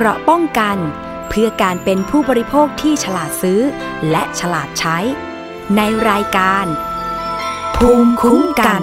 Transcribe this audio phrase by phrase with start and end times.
[0.00, 0.78] เกราะป้องกัน
[1.28, 3.60] เพื่อการเป็นผู้บริโภคที่ฉลาดซื้อ
[4.10, 4.98] และฉลาดใช้
[5.76, 5.80] ใน
[6.10, 6.66] รายการ
[7.76, 8.82] ภูมิคุ้มกัน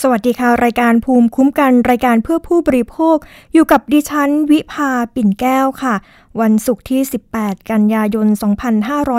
[0.00, 3.16] สวัสดีค่ะ รายการภูมิคุ้มกันรายการเพื่อผู้บริโภค
[3.52, 5.94] อยู่กับดิฉัน วิภาปิ่นแก้วค่ะ
[6.40, 7.00] วันศุกร์ที่
[7.34, 8.26] 18 กันยายน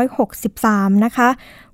[0.02, 1.30] 2563 นะคะ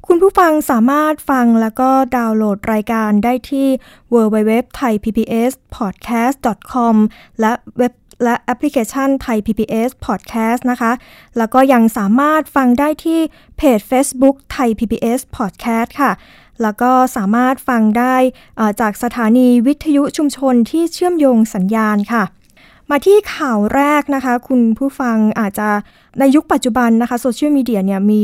[0.09, 3.67] คุณผู้ฟังสามารถฟังแล้วก็ดาวน์โหลดรายการได้ที่
[4.13, 6.95] www.thaipbspodcast.com
[7.41, 7.93] และเว็บ
[8.23, 10.91] และแอปพลิเคชันไทย PBS Podcast นะคะ
[11.37, 13.19] แล้วก็ยังสามารถฟังได้ที่
[13.57, 16.11] เพจ Facebook ไทย PBS Podcast ค่ะ
[16.61, 18.15] แล้วก็สามารถฟังได้
[18.81, 22.23] จากสถานีวิทยุชุมชนที่เชื่อมโยงสัญญาณค่ะ
[22.89, 25.69] มาที่ข่าวแรกนะคะ คุณผู้ฟังอาจจะ
[26.19, 28.21] ในยุคปัจจุบันนะคะโซเชียลมีเดียเนี่ยมี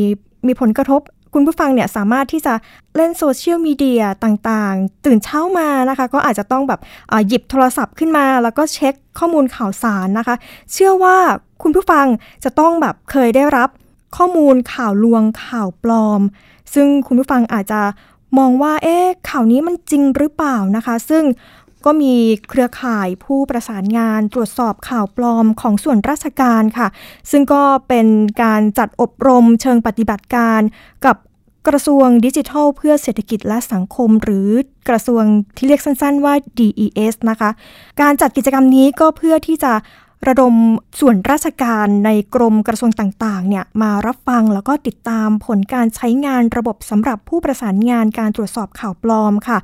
[0.47, 1.01] มีผลกระทบ
[1.33, 2.53] คุณผู้ฟังเนี่ยสามารถที่จะ
[2.95, 6.79] เล่นโซเชียลมีเดียต่างๆ ตื่นเช้ามานะคะ ก็อาจจะต้องแบบ
[7.27, 10.35] หยิบโทรศัพท์ขึ้นมา แล้วก็เช็คข้อมูลข่าวสารนะคะ
[10.71, 11.17] เชื่อว่า
[11.63, 12.05] คุณผู้ฟัง
[12.43, 13.69] จะต้องแบบเคยได้รับ
[14.17, 16.21] ข้อมูลข่าวลวงข่าวปลอม
[16.73, 17.81] ซึ่งคุณผู้ฟังอาจจะ
[18.37, 21.23] มองว่าเอ๊ะข่าวนี้มันจริงหรือเปล่านะคะ ซึ่ง
[21.85, 22.15] ก็มี
[22.49, 26.87] เครือข่ายผู้ประสานงานตรวจสอบข่าวปลอมของส่วนราชการค่ะ
[27.31, 28.07] ซึ่งก็เป็น
[28.43, 30.61] การจัดอบรมเชิงปฏิบัติการ
[31.05, 31.17] กับ
[31.67, 34.49] กระทรวงดิจิทัล เพื่อเศรษฐกิจและสังคม หรือ
[34.89, 35.23] กระทรวง
[35.57, 37.49] ที่เรียกสั้น ๆ ว่า DES นะคะ
[38.01, 39.73] การจัดกิจกรรมนี้ก็เพื่อที่จะ
[40.27, 40.53] ระดม
[40.99, 49.57] ส่วนราชการในกรมกระทรวงต่างๆเนี่ยมารับฟังแล้วก็ติดตามผลการใช้งานระบบสำหรับผู้ประสานงานการตรวจสอบข่าวปลอมค่ะ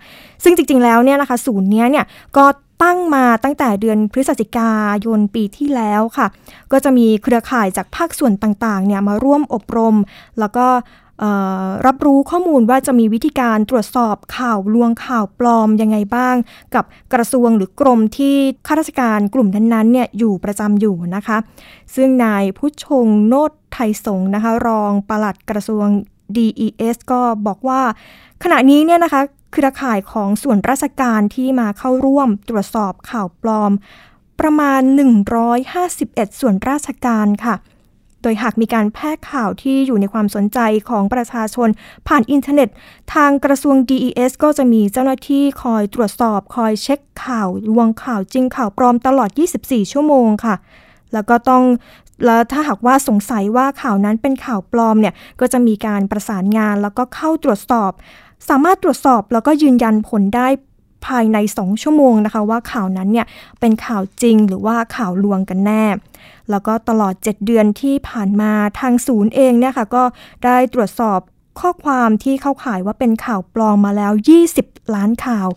[0.43, 2.05] ซึ่งจริงๆแล้วเนี่ยนะคะศูนย์นี้เนี่ย
[2.38, 2.45] ก็
[2.83, 4.71] ตั้งมาตั้งแต่เดือนพฤศจิกา
[5.05, 6.27] ยนปีที่แล้วค่ะ
[6.71, 9.95] ก็จะมีเครือข่ายจากภาคส่วนต่างๆเนี่ยมาร่วมอบรม
[10.39, 10.66] แล้วก็
[11.86, 16.36] รับรู้ข้อมูลว่าจะมีวิธีการตรวจสอบข่าวลวงข่าวปลอมยังไงบ้าง
[16.75, 18.36] กับกระทรวงหรือกรมที่
[18.67, 21.38] ข้าราชการกลุ่มนั้นๆเนี่ยอยู่ประจำอยู่นะคะ
[21.95, 25.88] ซึ่งนายผู้ชงโนดไทยสงนะคะ รองปลัดกระทรวง
[26.35, 27.81] DES ก็บอกว่า
[28.44, 29.22] ขณะนี้เนี่ยนะคะ
[29.53, 33.72] เครือข่ายของส่วนราชการที่มาเข้าร่วมตรวจสอบข่าวปลอม
[34.40, 34.81] ประมาณ
[35.62, 37.56] 151 ส่วนราชการค่ะ
[38.22, 40.59] โดยหากมีการแพร่ข่าวที่อยู่ในความสนใจ
[40.90, 41.69] ของประชาชน
[42.07, 42.69] ผ่านอินเทอร์เน็ต
[43.13, 49.29] ทางกระทรวง DES ก็จะมีเจ้าหน้าที่คอยตรวจสอบ คอยเช็คข่าวลวงข่าวจริงข่าวปลอมตลอด
[49.62, 50.56] 24 ชั่วโมงค่ะ
[51.13, 51.63] แล้วก็ต้อง
[52.25, 57.91] แล้วถ้าหากว่าสงสัยว่าข่าวนั้นเป็นข่าวปลอมเนี่ยก็จะมีการประสานงานแล้วก็เข้าตรวจสอบ
[58.50, 60.47] สามารถตรวจสอบแล้วก็ยืนยันผลได้
[61.08, 63.25] ภายใน 2 ชั่วโมงนะคะ ว่าข่าวนั้นเนี่ย
[63.59, 65.85] เป็นข่าวจริงหรือว่าข่าวลวงกันแน่
[66.51, 70.03] แล้วก็ตลอด 7 เดือนที่ผ่านมาทางศูนย์เองเนี่ยค่ะก็
[70.45, 71.19] ได้ตรวจสอบ
[71.59, 74.13] ข้อความที่เข้าข่ายว่าเป็นข่าวปลอมมาแล้ว
[74.53, 75.47] 20 ล้านข่าว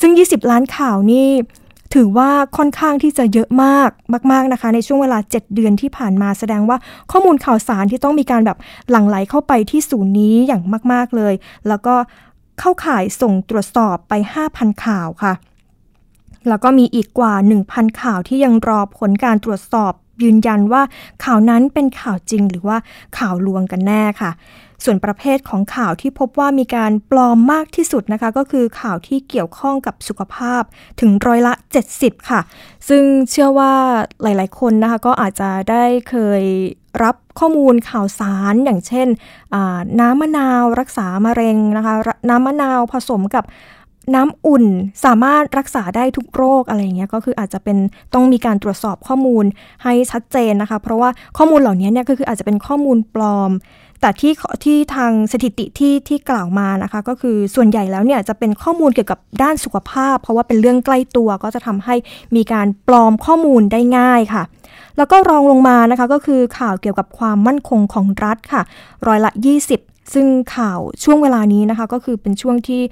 [0.00, 1.28] ซึ่ง 20 ล้านข่าวนี่
[1.94, 3.90] ถือว่าค่อนข้างที่จะเยอะมาก
[4.32, 6.76] มาก ๆนะคะ ในช่วงเวลา 7 เดือนที่ผ่านมาแสดงว่า
[7.10, 8.58] ข้อมูลข่าวสารที่ต้องมีการแบบ
[8.90, 11.34] หลั่งไหลเข้าไปที่ศูนย์นี้อย่างมาก ๆเลย
[11.68, 11.94] แล้วก็
[12.60, 14.12] เข้าข่ายส่งตรวจสอบไป
[14.48, 15.34] 5,000 ข่าวค่ะ
[16.48, 17.34] แล้วก็มีอีกกว่า
[17.66, 19.92] 1,000 ข่าวที่ยังรอผลการตรวจสอบ
[20.22, 20.82] ยืนยันว่า
[21.24, 22.76] ข่าวนั้นเป็นข่าวจริงหรือว่า
[23.18, 24.30] ข่าวลวงกันแน่ค่ะ
[24.84, 30.62] ส่วนประเภทของข่าวที่พบว่ามีการปลอมมากที่สุดนะคะ ก็คือข่าวที่เกี่ยวข้องกับสุขภาพ
[31.00, 31.52] ถึงร้อยละ
[31.92, 32.40] 70 ค่ะ
[32.88, 33.72] ซึ่งเชื่อว่า
[34.22, 36.42] หลาย ๆ คนนะคะก็อาจจะได้เคย
[37.02, 39.08] รับข้อมูลข่าวสารอย่างเช่น
[40.00, 41.94] น้ำมะนาวรักษามะเร็งนะคะ
[42.28, 43.44] น้ำมะนาวผสมกับ
[44.14, 44.64] น้ำอุ่น
[45.04, 47.76] สามารถรักษาได้ทุกโรคอะไรเงี้ยก็คืออาจจะเป็น
[48.14, 49.44] ต้องมีการตรวจสอบข้อมูล
[49.84, 53.50] ให้ชัดเจนนะคะ เพราะว่าข้อมูลเหล่านี้เนี่ยก็คืออาจจะเป็นข้อมูลปลอม
[54.00, 54.32] แต่ที่
[54.64, 61.94] ที่ทางสถิติที่ที่กล่าวมานะคะ ก็คือส่วนใหญ่แล้วเนี่ยจะเป็นข้อมูลเกี่ยวกับด้านสุขภาพ เพราะว่าเป็นเรื่องใกล้ตัวก็จะทำให้
[62.36, 64.42] มีการปลอมข้อมูลได้ง่ายค่ะ
[64.96, 68.62] แล้วก็รองลงมานะคะก็คือข่าวเกี่ยวกับความมั่นคงของรัฐค่ะ
[69.06, 69.30] ร้อยละ
[69.68, 70.26] 20 ซึ่ง
[70.56, 72.82] ข่าวช่วงเวลานี้นะคะก็คือเป็นช่วงที่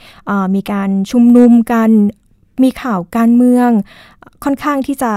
[0.55, 1.91] มีการชุมนุมกัน
[2.63, 3.71] มีข่าวการเมือง
[4.45, 5.13] ค่อนข้างที่จะ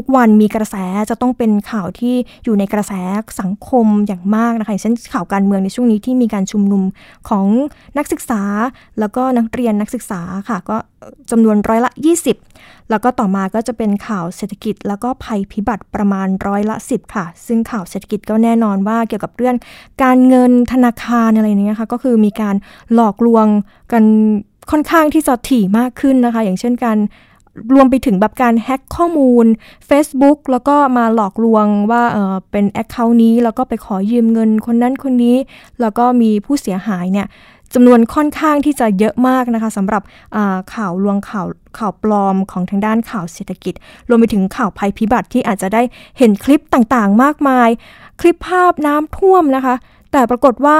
[0.00, 0.76] ทุกวันมีกระแส
[1.10, 2.14] จะต้องเป็นข่าวที่
[2.44, 2.92] อยู่ในกระแส
[3.40, 6.82] สังคมอย่างมากนะคะเช่นข่าวการเมืองในช่วงนี้ที่มีการชุมนุม
[7.28, 7.46] ของ
[7.98, 8.42] นักศึกษา
[9.00, 10.76] แล้วก็นักเรียนนักศึกษาค่ะ ก็
[11.30, 11.90] จำนวนร้อยละ
[12.28, 12.55] 20
[12.90, 19.56] แล้วก็ต่อมาก็จะเป็นข่าวเศรษฐกิจ แล้วก็ภัยพิบัติประมาณร้อยละ 10 ค่ะ ซึ่งข่าวเศรษฐกิจก็แน่นอนว่าเกี่ยวกับเรื่อง
[20.02, 22.56] การเงินธนาคารอะไรนี้ค่ะก็คือมีการ
[22.94, 23.46] หลอกลวง
[23.92, 24.04] กัน
[24.70, 26.98] ค่อนข้างที่จะถี่มากขึ้นนะคะ อย่างเช่นการ
[27.74, 29.46] รวมไปถึงแบบการแฮ็กข้อมูล
[29.88, 35.36] Facebook แล้วก็มาหลอกลวงว่าเออเป็นแอคเคาท์นี้ แล้วก็ไปขอยืมเงินคนนั้นคนนี้
[35.80, 37.26] แล้วก็มีผู้เสียหายเนี่ย
[37.74, 40.02] จำนวนค่อนข้างที่จะเยอะมากนะคะสำหรับ
[40.74, 41.46] ข่าวลวงข่าว
[41.78, 43.74] ข่าวปลอมของทางด้านข่าวเศรษฐกิจ
[44.08, 45.82] รวมไปถึงข่าวภัยพิบัติที่อาจจะได้
[46.18, 47.68] เห็นคลิปต่างๆ มากมาย
[48.20, 49.74] คลิปภาพน้ำท่วมนะคะ
[50.12, 50.78] แต่ปรากฏว่า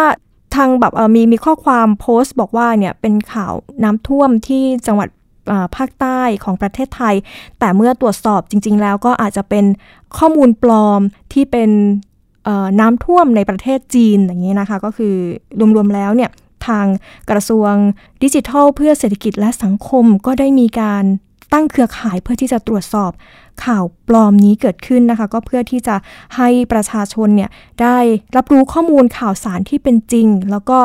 [0.54, 3.52] ทางแบบมีมีข้อความโพสต์บอกว่าเนี่ยเป็นข่าว
[3.82, 5.08] น้ำท่วมที่จังหวัด
[5.76, 7.14] ภาคใต้ของประเทศไทย
[7.58, 9.64] แต่เมื่อตรวจสอบจริง ๆ แล้วก็อาจจะเป็น
[10.18, 11.00] ข้อมูลปลอม
[11.32, 11.70] ที่เป็น
[12.80, 15.14] น้ำท่วมในประเทศจีนอย่างนี้นะคะ ก็คือ
[15.76, 16.30] รวมๆแล้วเนี่ย
[16.66, 16.86] ทาง
[17.30, 17.72] กระทรวง
[18.22, 21.04] ดิจิทัล เพื่อเศรษฐกิจและสังคมก็ได้มีการ
[21.52, 23.12] ตั้งเครือข่ายเพื่อที่จะตรวจสอบ
[23.64, 25.96] ข่าวปลอมนี้เกิดขึ้นนะคะ ก็เพื่อที่จะ
[26.36, 27.50] ให้ประชาชนเนี่ย
[27.82, 27.98] ได้
[28.36, 30.78] รับรู้ข้อมูลข่าวสารที่เป็นจริง แล้วก็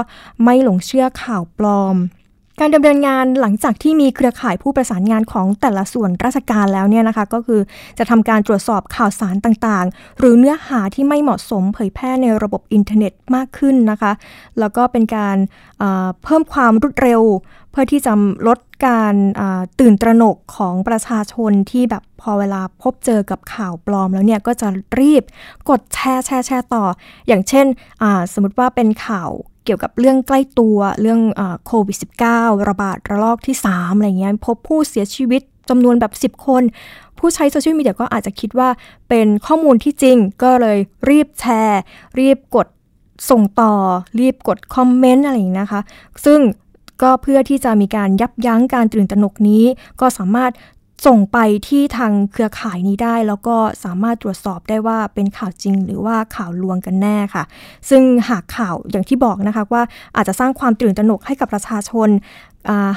[0.43, 1.95] ไม่หลงเชื่อข่าวปลอม
[2.59, 7.61] การดำเนินงานหลังจากที่มีเครือข่ายผู้ประสานงานของแต่ละส่วนราชการแล้วเนี่ยนะคะ ก็คือ
[7.97, 14.11] จะทำการตรวจสอบข่าวสารต่างๆ หรือเนื้อหาที่ไม่เหมาะสมเผยแพร่ในระบบอินเทอร์เน็ตมากขึ้นนะคะ
[14.59, 15.37] แล้วก็เป็นการ
[16.23, 17.21] เพิ่มความรวดเร็ว
[17.71, 18.13] เพื่อที่จะ
[18.47, 19.15] ลดการ
[19.79, 24.67] ตื่นตระหนกของประชาชนที่แบบพอเวลาพบเจอกับข่าวปลอมแล้วเนี่ยก็จะ
[24.99, 25.23] รีบ
[25.69, 26.85] กดแชร์แชร์แชร์ต่อ
[27.27, 27.65] อย่างเช่น
[28.33, 29.29] สมมติว่าเป็นข่าว
[29.71, 31.21] เกี่ยวกับเรื่องใกล้ตัวเรื่อง
[31.65, 31.97] โควิด
[32.29, 36.63] -19 ระบาดระลอกที่ 3 อะไรเงี้ยพบผู้เสียชีวิตจำนวนแบบ 10 คน
[37.17, 38.69] ผู้ใช้โซเชียลมีเดียก็อาจจะคิดว่า
[39.09, 40.77] เป็นข้อมูลที่จริง ก็เลย
[41.09, 41.81] รีบแชร์
[42.19, 42.67] รีบกด
[43.29, 43.73] ส่งต่อ
[44.19, 45.81] รีบกดคอมเมนต์อะไรอย่างนี้นะคะ
[46.25, 46.39] ซึ่ง
[47.01, 49.63] ก็เพื่อที่จะมีการยับยั้งการตื่นตระหนกนี้
[50.01, 50.51] ก็สามารถ
[51.05, 51.37] ส่งไป
[51.67, 57.43] ที่ทางเครือข่ายนี้ได้ แล้วก็สามารถตรวจสอบได้ว่าเป็นข่าวจริง หรือว่าข่าวลวงกันแน่ค่ะ
[57.89, 59.83] ซึ่งหากข่าวอย่างที่บอกนะคะว่า
[60.15, 62.09] อาจจะสร้างความตื่นตระหนกให้กับประชาชน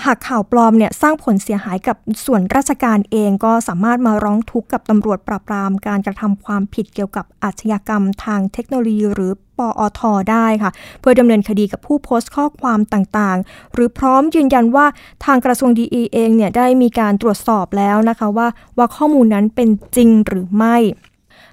[0.05, 1.97] หากข่าวปลอมเนี่ยสร้างผลเสียหายกับ
[2.27, 10.01] ส่วนราชการเองก็สามารถมาร้องทุกข์กับตำรวจปราบปรามการกระทำความผิดเกี่ยวกับอาชญากรรมทางเทคโนโลยีหรือปอท
[10.31, 10.71] ได้ค่ะ
[11.01, 14.87] เพื่อดำเนินคดีกับผู้โพสต์ข้อความต่างๆ หรือพร้อมยืนยันว่า
[15.25, 20.77] ทางกระทรวงดีเองเนี่ยได้มีการตรวจสอบแล้วนะคะว่าว่าข้อมูลนั้นเป็นจริงหรือไม่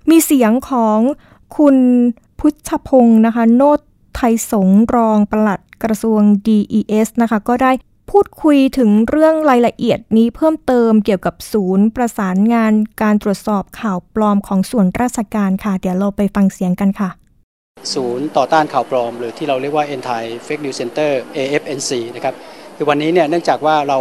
[0.09, 0.99] มีเสียงของ
[1.57, 1.77] คุณ
[2.39, 3.79] พุทธพงศ์นะคะ โนต
[4.15, 7.71] ไทยสงรองปลัดกระทรวง DES นะคะ ก็ได้
[8.17, 17.09] พูดคุยถึงเรื่องรายละเอียดนี้เพิ่มเติมเกี่ยวกับศูนย์ประสานงานการตรวจสอบข่าวปลอมของส่วนราชการค่ะ เดี๋ยวเราไปฟังเสียงกันค่ะ
[17.93, 22.33] ศูนย์ต่อต้านข่าวปลอม หรือที่เราเรียกว่า Anti Fake News Center AFNC นะครับ
[22.77, 23.99] คือวันนี้เนี่ยเนื่องจากว่าเรา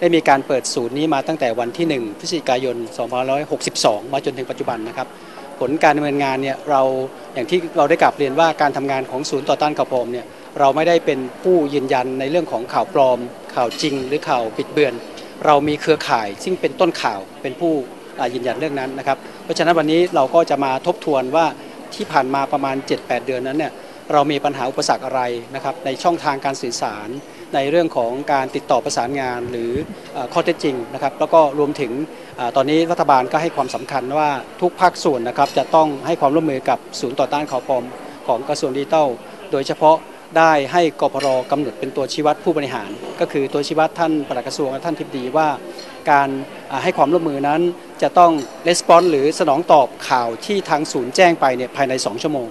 [0.00, 2.76] ได้มีการเปิดศูนย์นี้มาตั้งแต่วันที่ 1 พฤศจิกายน
[3.44, 5.08] 2562 มาจนถึงปัจจุบันนะครับ
[5.60, 6.82] ผลการดำเนินงานเนี่ยเรา
[7.34, 10.26] อย่างที่เราได้กลับเรียนว่าการทำงานของศูนย์ต่อต้านข่าวปลอมเนี่ย
[10.58, 13.18] เราไม่ได้เป็นผู้ยืนยันในเรื่องของข่าวปลอม
[13.54, 14.94] ข่าวจริง หรือข่าวปิดเบือน
[15.46, 17.72] เรามีเครือข่าย ซึ่งเป็นต้นข่าวเป็นผู้
[18.34, 21.46] ยืนยันเรื่องนั้นนะครับ เพราะฉะนั้นวันนี้เราก็จะมาทบทวนว่า
[21.94, 23.72] ที่ผ่านมาประมาณ 7-8 เดือนนั้นเนี่ย
[24.12, 25.20] เรามีปัญหาอุปสรรคอะไร
[25.54, 27.08] นะครับในช่องทางการสื่อสาร
[27.54, 29.70] ในเรื่องของการติดต่อประสานงานหรือ
[30.32, 31.92] ข้อเท็จจริงนะครับแล้วก็รวมถึง
[32.56, 34.30] ตอนนี้รัฐบาลก็ให้ความสำคัญว่า
[34.60, 37.84] ทุกภาคส่วนนะครับจะต้องให้ความร่วมมือกับศูนย์ต่อต้านข่าวปลอม
[38.26, 39.08] ของกระทรวงดิจิทัล
[39.52, 39.96] โดยเฉพาะ
[40.36, 42.90] ได้ให้กพรกำหนดเป็นตัวชี้วัดผู้บริหาร
[43.20, 45.48] ก็คือตัวชี้วัดท่านปลัดกระทรวงและท่านทิบดีว่า
[46.10, 46.28] การ
[46.82, 47.60] ให้ความร่วมมือนั้น
[48.02, 48.32] จะต้อง
[48.66, 52.48] レスปอนหรือสนองตอบข่าวที่ทางศูนย์แจ้งไปเนี่ยภายใน 2 ชั่วโมง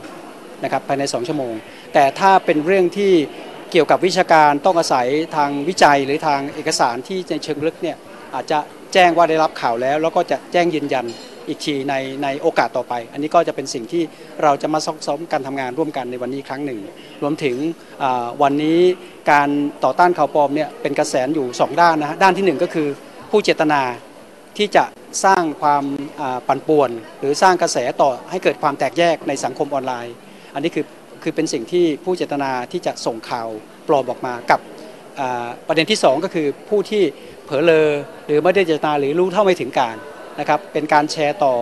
[0.63, 1.53] นะครับภายใน 2 ชั่วโมง
[1.93, 3.13] แต่ถ้าเป็นเรื่องที่
[3.71, 7.97] เกี่ยวกับวิชาการต้องอาศัยทางวิจัยหรือทางเอกสารที่ในเชิงลึกเนี่ย
[8.35, 8.59] อาจจะ
[8.93, 11.05] แจ้งว่าได้รับข่าวแล้ว แล้วก็จะแจ้งยืนยัน
[11.47, 14.03] อีกทีในในโอกาสต่อไป อันนี้ก็จะเป็นสิ่งที่
[14.43, 16.79] เราจะมาซ้อมการทำงานร่วมกันในวันนี้ครั้งหนึ่ง
[17.21, 17.55] รวมถึง
[18.41, 18.79] วันนี้
[19.31, 19.49] การ
[19.83, 22.87] ต่อต้านข่าวปลอมเนี่ยเป็นกระแสอยู่ 2 ด้านนะด้านที่ 1 ก็คือ
[23.31, 23.81] ผู้เจตนา
[24.57, 24.85] ที่จะ
[25.25, 25.83] สร้างความ
[26.47, 26.89] ปั่นป่วน
[27.19, 30.15] หรือสร้างกระแสต่อให้เกิดความแตกแยกในสังคมออนไลน์
[30.53, 30.85] อันนี้คือ
[31.23, 33.47] คือเป็นสิ่งที่ผู้เจตนาที่จะส่งข่าว
[33.87, 34.59] ปลอมออกมากับ
[35.67, 37.03] ประเด็นที่ 2 ก็คือผู้ที่
[37.45, 37.87] เผลอเลอ
[38.25, 39.95] หรือไม่ได้เจตนาหรือรู้เท่าไม่ถึงการ
[40.39, 41.55] นะครับเป็นการแชร์ต่อ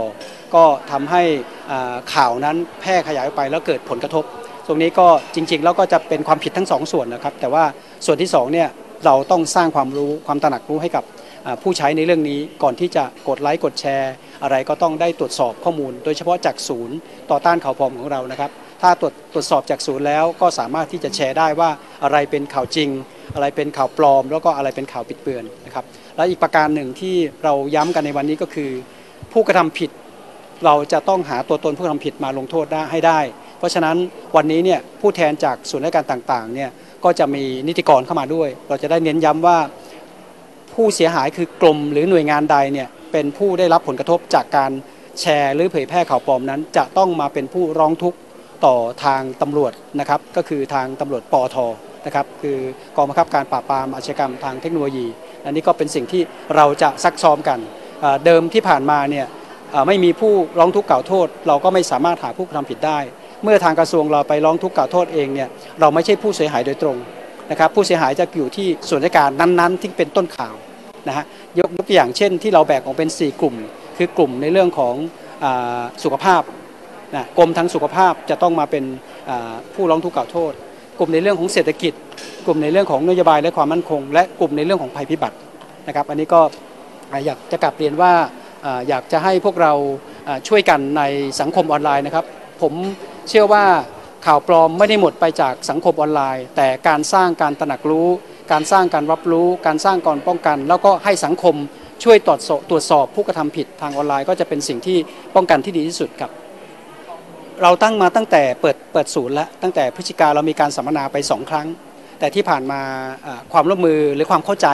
[0.55, 1.23] ก็ทำให้
[2.13, 4.23] ข่าวนั้นแพร่ขยายไปแล้วเกิดผลกระทบ
[4.67, 7.63] ตรงนี้ก็จริง ๆ แล้วก็จะเป็นความผิดทั้งสองส่วนนะครับ แต่ว่า
[8.05, 8.69] ส่วนที่2เนี่ย
[9.05, 11.03] เราต้องสร้างความรู้ความตระหนักรู้ให้กับ
[11.63, 14.11] ผู้ใช้ในเรื่องนี้ก่อนที่จะกดไลค์กดแชร์
[14.43, 16.97] อะไรก็ต้องได้ตรวจสอบข้อมูล โดยเฉพาะจากศูนย์
[17.31, 18.51] ต่อต้านข่าวปลอมของเรานะครับ
[18.81, 21.69] ถ้าตรวจตรวจสอบจากศูนย์แล้วก็สามารถที่จะแชร์ได้ว่า
[22.03, 22.89] อะไรเป็นข่าวจริง
[23.35, 25.43] อะไรเป็นข่าวปลอม แล้วก็อะไรเป็นข่าวปิดเบือน
[26.15, 28.71] และอีกประการหนึ่งที่เราย้ำกันในวันนี้ก็คือ
[29.33, 29.89] ผู้กระทำผิด
[30.65, 33.19] เราจะต้องหาตัวตนผู้กระทำผิดมาลงโทษได้ให้ได้
[33.57, 33.95] เพราะฉะนั้น
[34.35, 36.69] วันนี้เนี่ยผู้แทนจากส่วนราชการต่างๆเนี่ย
[37.03, 39.57] ก็จะมีนิติกรเข้ามาด้วย เราจะได้เน้นย้ำว่า
[40.73, 44.71] ผู้เสียหายคือกลุ่มหรือหน่วยงานใดเนี่ยเป็นผู้ได้รับผลกระทบจากการ
[45.21, 48.17] แชร์หรือเผยแพร่ข่าวปลอมนั้น จะต้องมาเป็นผู้ร้องทุกข์
[48.65, 51.57] ต่อทางตำรวจนะครับ ก็คือทางตำรวจปอท
[52.05, 52.57] นะครับคือ
[52.95, 55.05] กองบังคับการปราบปรามอาชญากรรมทางเทคโนโลยี
[55.45, 56.21] อันนี้ก็เป็นสิ่งที่
[56.55, 57.59] เราจะซักซ้อมกัน
[58.25, 59.25] เดิมที่ผ่านมาเนี่ย
[59.87, 62.99] ไม่มีผู้ร้องทุกข์กล่าวโทษ เราก็ไม่สามารถหาผู้กระทำผิดได้
[63.43, 65.49] เมื่อทางกระทรวงเราไปร้องทุกข์กล่าวโทษเองเนี่ย
[65.79, 66.97] เราไม่ใช่ผู้เสียหายโดยตรง
[67.51, 70.55] นะครับผู้เสียหายจะอยู่ที่ส่วนราชการนั้นๆ ที่เป็นต้นข่าว
[71.07, 71.25] นะฮะ
[71.59, 73.55] ยกตัวอย่างเช่น ที่เราแบ่งออกเป็น 4 กลุ่ม
[73.97, 74.95] คือกลุ่มในเรื่องของ
[75.43, 75.45] อ
[76.03, 76.41] สุขภาพ
[77.15, 78.83] นะกรมทางสุขภาพจะต้องมาเป็น
[79.73, 80.53] ผู้ร้องทุกข์กล่าวโทษ
[80.97, 81.93] กลุ่มในเรื่องของเศรษฐกิจ
[82.45, 85.37] กลุ่มในเรื่องของนโยบายและความมั่นคง และกลุ่มในเรื่องของภัยพิบัติ
[85.87, 86.41] นะครับอันนี้ก็
[87.25, 88.13] อยากจะกลับเรียนว่า
[88.87, 89.73] อยากจะให้พวกเรา
[90.47, 91.03] ช่วยกันใน
[91.39, 92.25] สังคมออนไลน์นะครับ
[92.61, 92.73] ผม
[93.29, 93.65] เชื่อว่า
[94.25, 98.07] ข่าวปลอมไม่ได้หมดไปจากสังคมออนไลน์ แต่การสร้างการตระหนักรู้
[98.51, 101.55] การสร้างการรับรู้ การสร้างการป้องกัน แล้วก็ให้สังคม
[102.03, 104.97] ช่วยตรวจสอบตรวจสอบผู้กระทำผิดทางออนไลน์ ก็จะเป็นสิ่งที่
[105.35, 106.31] ป้องกันที่ดีที่สุดครับ
[107.61, 111.67] เราตั้งมาตั้งแต่เปิดเปิดศูนย์แล้วตั้งแต่พฤศจิกาเรามีการสัมมนาไปสองครั้ง
[112.19, 112.81] แต่ที่ผ่านมา
[113.53, 114.67] ความร่วมมือหรือความเข้าใจ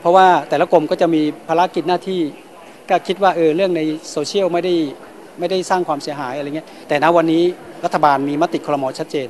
[0.00, 2.20] เพราะว่าแต่ละกรมก็จะมีภารกิจหน้าที่
[2.90, 3.80] ก็คิดว่าเออเรื่องใน
[4.10, 4.74] โซเชียลไม่ได้
[5.38, 7.42] ไม่ได้สร้างความเสียหายอะไรเงี้ยแต่ณวันนี้
[7.84, 9.28] รัฐบาลมีมติคลมชัดเจน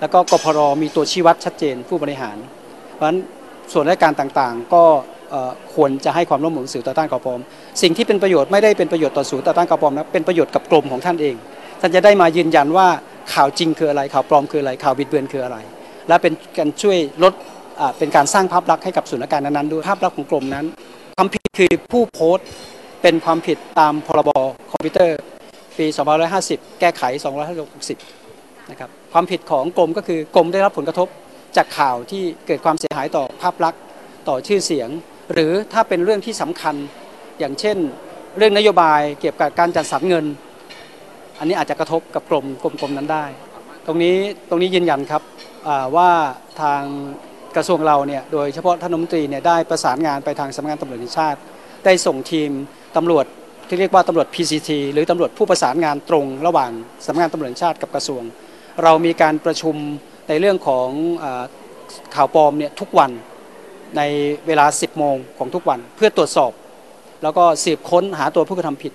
[0.00, 2.36] แล้วก็กพรมีตัวชี้วัดชัดเจนผู้บริหาร
[2.94, 3.18] เพราะฉะนั้น
[3.72, 4.84] ส่วนราชการต่างๆ ก็
[5.74, 7.40] ควรจะให้ความร่วมมือสื่อต่อต้านข่าวปลอม
[7.82, 11.34] สิ่งที่เป็นประโยชน์ไม่ได้เป็นประโยชน์ต่อสื่อต่อต้านข่าวปลอมนะเป็นประโยชน์กับกลุ่มของท่านเอง
[11.80, 12.88] ท่านจะได้มายืนยันว่า
[13.34, 15.56] ข่าวจริงคืออะไรข่าวปลอมคืออะไรข่าวบิดเบือนคืออะไร
[16.10, 17.32] และเป็นการช่วยลด
[17.98, 20.66] เป็นการสร้างภาพลักษณ์ให้กับส่วนราชการนั้นๆด้วยภาพลักษณ์ของกลุ่มนั้น
[21.16, 22.46] ความผิดคือผู้โพสต์
[23.02, 24.30] เป็นความผิดตามพรบ
[24.70, 25.18] คอมพิวเตอร์
[25.78, 25.86] ปี
[26.32, 27.02] 2550 แก้ไข
[27.68, 31.08] 2560 นะครับความผิดของกรมก็คือกรมได้รับผลกระทบ
[31.56, 33.82] จากข่าวที่เกิดความเสียหายต่อภาพลักษณ์
[34.28, 34.88] ต่อชื่อเสียง
[35.32, 36.74] หรือถ้าเป็นเรื่องที่สำคัญ
[37.38, 37.76] อย่างเช่น
[38.36, 40.24] เรื่องนโยบายเกี่ยวกับการจัดสรรเงิน
[41.38, 43.24] อันนี้อาจจะกระทบกับกรมกรมนั้นได้
[43.86, 44.16] ตรงนี้
[44.48, 45.22] ตรงนี้ยืนยันครับ
[45.96, 46.10] ว่า
[46.62, 46.82] ทาง
[47.56, 51.38] กระทรวงเราเนี่ยโดยเฉพาะท่านรัฐมนตรีเนี่ยได้ประสานงานไปทางสำนักงานตำรวจแห่งชาติ
[51.84, 52.50] ได้ส่งทีม
[52.96, 53.24] ตำรวจ
[53.68, 56.70] ที่เรียกว่าตำรวจ PCT หรือตำรวจผู้ประสานงานตรงระหว่าง
[57.06, 58.22] สำนักงานตำรวจชาติกับกระทรวง
[58.82, 59.76] เรามีการประชุม
[60.28, 60.88] ในเรื่องของ
[62.14, 63.10] ข่าวปลอมเนี่ยทุกวัน
[63.96, 64.02] ใน
[64.46, 66.52] เวลา 10 โมงของทุกวันเพื่อตรวจสอบ
[67.22, 68.92] แล้วก็สืบค้นหาตัวผู้กระทำผิด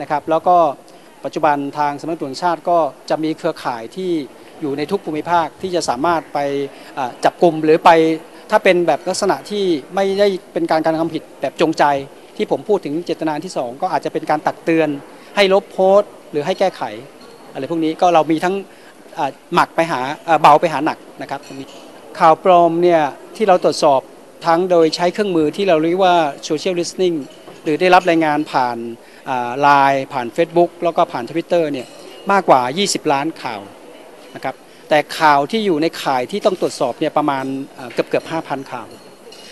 [0.00, 0.56] นะครับ แล้วก็
[1.24, 2.78] ปัจจุบันทางสำนักตำรวจชาติก็
[3.10, 4.12] จะมีเครือข่ายที่
[4.60, 6.38] อยู่ในทุกภูมิภาคที่จะสามารถไป
[7.24, 7.90] จับกลุ่มหรือไป
[8.50, 11.84] ถ้าเป็นแบบลักษณะที่ไม่ได้เป็นการการะทำผิดแบบจงใจ
[12.36, 14.88] ที่ผมพูดถึงเจตนาที่ 2 ก็อาจจะเป็นการตักเตือน
[15.36, 16.82] ให้ลบโพสต์ หรือให้แก้ไข
[17.52, 18.54] อะไรพวกนี้ก็เรามีทั้ง
[19.54, 20.00] หมักไปหา
[20.40, 21.68] เบาไปหาหนักนะครับตรงนี้
[22.18, 23.02] ข่าวปลอมเนี่ย
[23.36, 24.00] ที่เราตรวจสอบ
[24.46, 26.14] ทั้งโดยใช้เครื่องมือที่เราเรียกว่า
[26.48, 27.16] social listening
[27.62, 28.78] หรือได้รับรายงานผ่าน
[29.60, 31.86] ไลน์ผ่าน Facebook แล้วก็ผ่าน Twitter เนี่ย
[32.32, 33.60] มากกว่า 20 ล้านข่าว
[34.36, 34.54] นะครับ
[34.88, 37.44] แต่ข่าวที่อยู่ในข่ายที่ต้องตรวจสอบเนี่ยประมาณ
[37.92, 38.88] เกือบเกือบ5,000ข่าว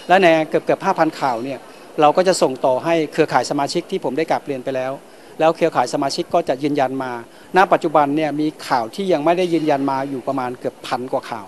[0.08, 1.58] และในเกือบเกือบ5,000ข่าวเนี่ย
[2.00, 4.92] เราก็จะส่งต่อให้เครือข่ายสมาชิกที่ผมได้กลับเรียนไปแล้ว
[5.40, 7.12] แล้วเครือข่ายสมาชิกก็จะยืนยันมา
[7.56, 11.46] ณ ปัจจุบันเนี่ยมีข่าวที่ยังไม่ได้ยืนยันมาอยู่ประมาณเกือบพันกว่าข่าว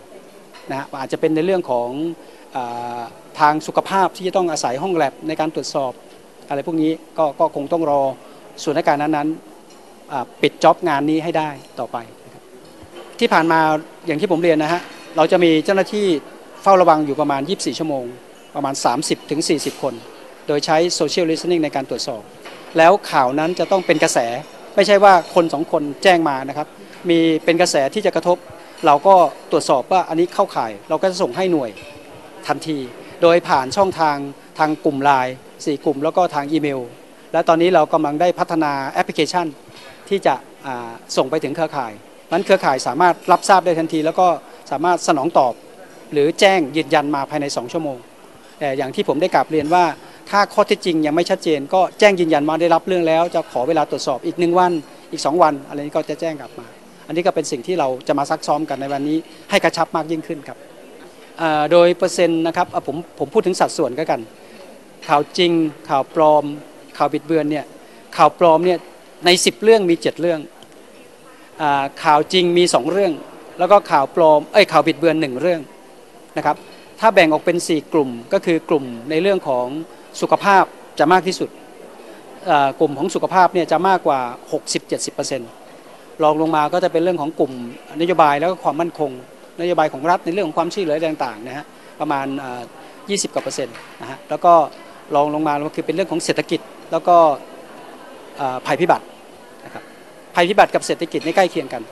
[0.70, 1.88] นะฮะอาจจะเป็นในเรื่องของ
[2.56, 2.58] อ
[3.40, 5.92] ทางสุขภาพที่จะต้องอาศัยห้องแล็บในการตรวจสอบ
[6.48, 8.02] อะไรพวกนี้ก็ก็คงต้องรอ
[8.62, 11.50] ส่วนราชการนั้นๆปิด job งานนี้ให้ได้
[11.80, 11.98] ต่อไป
[13.20, 13.60] ที่ผ่านมา
[14.06, 14.80] อย่างที่ผมเรียนนะฮะ
[15.16, 16.06] เราจะมีเจ้าหน้าที่
[16.62, 18.04] เฝ้าระวังอยู่ประมาณ 24 ชั่วโมง
[18.54, 18.74] ประมาณ
[19.28, 19.94] 30-40คน
[20.46, 22.22] โดยใช้ social listening ในการตรวจสอบ
[22.78, 24.18] แล้วข่าวนั้นจะต้องเป็นกระแส
[24.76, 26.68] ไม่ใช่ว่าคนสองคนแจ้งมานะครับ
[27.10, 28.36] มีเป็นกระแสที่จะกระทบ
[28.86, 29.14] เราก็
[29.50, 31.70] ตรวจสอบว่าอันนี้เข้าข่าย เราก็จะส่งให้หน่วย
[32.46, 32.78] ทันที
[33.22, 34.16] โดยผ่านช่องทาง
[34.58, 36.80] ทางกลุ่มไลน์สี่กลุ่ม แล้วก็ทางอีเมล
[37.32, 39.46] และตอนนี้เรากำลังได้พัฒนาแอปพลิเคชัน
[40.08, 40.34] ที่จะ
[41.16, 41.92] ส่งไปถึงเครือข่าย
[42.32, 44.26] นั้นเครือข่ายสามารถรับทราบได้ทันที แล้วก็
[44.70, 45.52] สามารถสนองตอบ
[46.12, 47.98] หรือแจ้งยืนยันมาภายใน 2 ชั่วโมง
[48.58, 49.84] แต่อย่างที่ผมได้กลับเรียนว่า
[50.30, 54.72] ถ้าข้อเท็จจริงยังไม่ชัดเจน ก็แจ้งยืนยันมาได้รับเรื่องแล้ว จะขอเวลาตรวจสอบอีกหนึ่งวัน
[55.12, 56.66] อีก 2 วัน อะไรนี้ก็จะแจ้งกลับมา
[57.06, 59.18] อันนี้ก็เป็นสิ่งที่เราจะมาซักซ้อมกันในวันนี้
[59.50, 60.58] ให้กระชับมากยิ่งขึ้นครับ
[61.72, 64.20] โดยเปอร์เซ็นต์นะครับผมผมพูดถึงสัดส่วนก็กัน
[65.08, 65.52] ข่าวจริง
[65.88, 66.44] ข่าวปลอม
[66.96, 67.64] ข่าวบิดเบือนเนี่ย
[68.16, 68.78] ข่าวปลอมเนี่ย
[69.26, 70.40] ใน 10 เรื่องมี 7 เรื่อง
[72.04, 73.12] ข่าวจริงมี 2 เรื่อง
[73.58, 75.60] แล้วก็ข่าวปลอมเอ้ยข่าวบิดเบือน1เรื่อง
[76.36, 76.56] นะครับ
[77.00, 79.66] ถ้าแบ่งออกเป็น 4 กลุ่มก็คือกลุ่มในเรื่องของ
[80.20, 80.64] สุขภาพ
[80.98, 81.50] จะมากที่สุด
[82.80, 84.20] กลุ่มของสุขภาพเนี่ยจะมากกว่า
[85.00, 87.52] 60-70%รองลงมาก็จะเป็นเรื่องของกลุ่ม
[88.00, 89.10] นโยบายแล้วก็ความมั่นคง
[89.60, 91.64] นโยบายของรัฐในเรื่องของความช่วยเหลือต่างๆนะฮะ
[92.00, 92.26] ประมาณ
[92.80, 94.52] 20กว่าเปอร์เซ็นต์นะฮะแล้วก็
[95.14, 96.60] รองลงมาก็คือเป็นเรื่องของเศรษฐกิจ
[96.92, 97.16] แล้วก็
[98.66, 99.04] ภัยพิบัติ
[100.36, 101.82] ภัยพิบัติกับเศรษฐกิจในใกล้เคียงกัน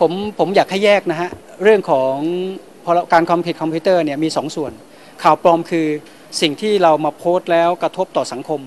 [0.00, 1.30] ผมผมอยากให้แยกนะฮะ
[1.62, 2.14] เรื่องของ
[2.84, 4.72] พอการความผิดคอมพิวเตอร์เนี่ยมี2สส่วน
[5.22, 5.86] ข่าวปลอมคือ
[6.40, 8.60] สิ่งที่เรามาโพสต์แล้วกระทบต่อสังคม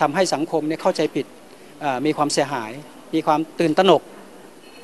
[0.00, 1.26] ทำให้สังคมเนี่ยเข้าใจผิด
[2.06, 2.70] มีความเสียหาย
[3.14, 4.02] มีความตื่นตระหนก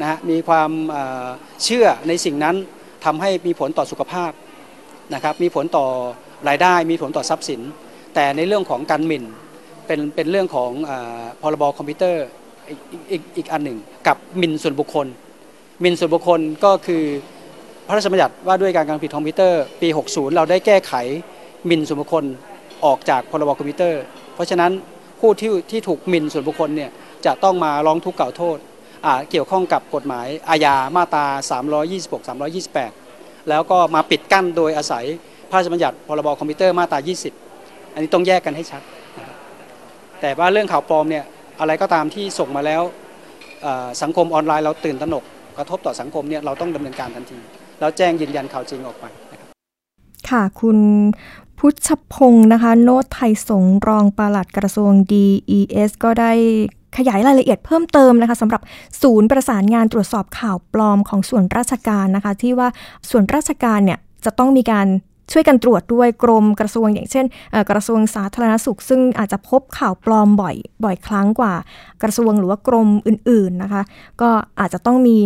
[0.00, 0.70] นะฮะมีความ
[1.64, 2.56] เชื่อในสิ่งนั้น
[3.04, 4.32] ทำให้มีผลต่อสุขภาพ
[5.14, 5.86] นะครับมีผลต่อ
[6.48, 7.60] รายได้มีผลต่อทรัพย์สิน
[8.14, 9.24] แต่ในเรื่องของการหมิ่น
[9.86, 10.70] เป็นเป็นเรื่องของ
[11.40, 12.26] พรบคอมพิวเตอร์
[12.70, 12.76] อี
[13.20, 15.06] กอีกอันหนึ่ง กับหมิ่นส่วนบุคคล ห
[15.82, 17.02] มิ่นส่วนบุคคลก็คือ
[17.86, 20.92] พระราชบัญญัติว่าด้วยการการผิดคอมพิวเตอร์ปี 60 เราได้แก้ไขห
[21.68, 22.24] มิ่นส่วนบุคคล
[22.84, 24.00] ออกจากพรบคอมพิวเตอร์
[24.34, 24.72] เพราะฉะนั้น
[25.20, 26.90] ผู้ที่ที่ถูกหมิ่นส่วนบุคคลเนี่ย
[27.26, 28.58] จะต้องมาร้องทุกข์กล่าวโทษ
[29.30, 31.26] เกี่ยวข้องกับกฎหมายอาญามาตรา
[31.92, 32.20] 326
[32.84, 35.04] 328 แล้วก็มาปิดกั้นโดยอาศัย
[35.50, 36.98] พระราชบัญญัติพรบคอมพิวเตอร์มาตรา
[37.46, 38.82] 20 อันนี้ต้องแยกกันให้ชัด
[40.20, 41.24] แต่ว่าเรื่องข่าวปลอมเนี่ย
[41.60, 42.82] อะไรก็ตามที่ส่งมาแล้ว
[44.02, 45.24] สังคมออนไลน์เราตื่นตระหนก
[45.58, 47.38] กระทบต่อสังคมเนี่ยเราต้องดำเนินการทันที
[47.80, 49.04] แล้วแจ้งยืนยันข่าวจริงออกไป
[50.28, 50.78] ค่ะคุณ
[51.58, 56.32] พุทธพงศ์นะคะ โนตไทยสงรองปลัดกระทรวง DES ก็ได้
[56.96, 58.62] ขยายรายละเอียดเพิ่มเติมนะคะสำหรับ
[59.02, 62.68] ศูนย์ประสานงานตรวจสอบข่าวปลอมของส่วนราชการนะคะ ที่ว่า
[63.10, 64.86] ส่วนราชการเนี่ยจะต้องมีการ
[65.32, 67.26] ช่วยกันตรวจด้วยกรมกระทรวงอย่างเช่น
[67.70, 71.54] กระทรวงสาธารณสุข ซึ่งอาจจะพบข่าวปลอมบ่อยบ่อยครั้งกว่า
[72.02, 73.82] กระทรวงหรือว่ากรมอื่นๆนะคะ
[74.20, 74.30] ก็
[74.60, 75.18] อาจจะต้องมี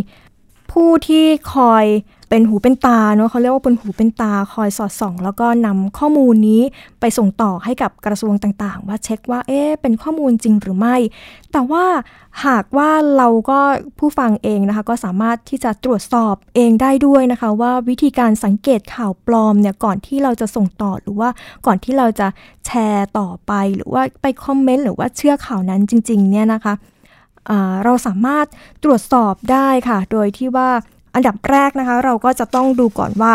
[0.73, 1.85] ผู้ที่คอย
[2.31, 6.63] เป็นหูเป็นตาเนาะเขาเรียกว่าเป็นหูเป็นตาคอยสอดส่อง แล้วก็นำข้อมูลนี้
[7.01, 10.97] ไปส่งต่อให้กับกระทรวงต่างๆ ว่าเช็คว่าเอ๊ะเป็นข้อมูลจริงหรือไม่
[11.53, 11.85] แต่ว่า
[12.47, 13.59] หากว่าเราก็
[13.99, 21.29] ผู้ฟังเองนะคะก็สามารถที่จะตรวจสอบเองได้ด้วยนะคะ ว่าวิธีการสังเกตข่าวปลอมเนี่ยก่อนที่เราจะส่งต่อหรือว่า
[21.67, 22.29] ก่อนที่เราจะ
[22.67, 26.75] แชร์ต่อไปหรือว่าไปคอมเมนต์หรือว่าเชื่อข่าวนั้นจริงๆเนี่ยนะคะ
[27.85, 28.47] เราสามารถ
[28.85, 30.71] ตรวจสอบได้ค่ะ โดยที่ว่า
[31.15, 33.33] อันดับแรกนะคะ เราก็จะต้องดูก่อนว่า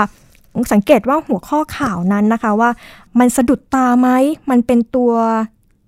[0.74, 2.70] สังเกตว่าหัวข้อข่าวนั้นนะคะว่า
[3.20, 4.10] มันสะดุดตาไหม
[4.50, 5.13] มันเป็นตัว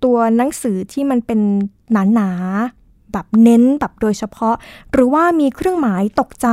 [0.04, 1.40] ตัวหนังสือที่มันเป็น
[1.92, 2.30] หนาหนา
[3.12, 4.54] แบบเน้นแบบโดยเฉพาะ
[4.92, 6.48] หรือว่ามีเครื่องหมายตกใจ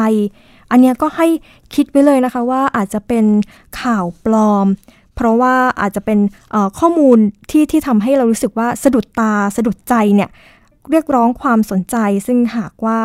[0.71, 1.27] อันนี้ก็ให้
[1.75, 3.25] คิดไว้เลยนะคะว่าอาจจะเป็น
[3.81, 4.67] ข่าวปลอม
[5.15, 6.19] เพราะว่าอาจจะเป็น
[6.79, 7.17] ข้อมูล
[7.51, 10.29] ที่ที่ทำให้เรารู้สึกว่าสะดุดตาสะดุดใจเนี่ย
[10.91, 12.99] เรียกร้องความสนใจ ซึ่งหากว่า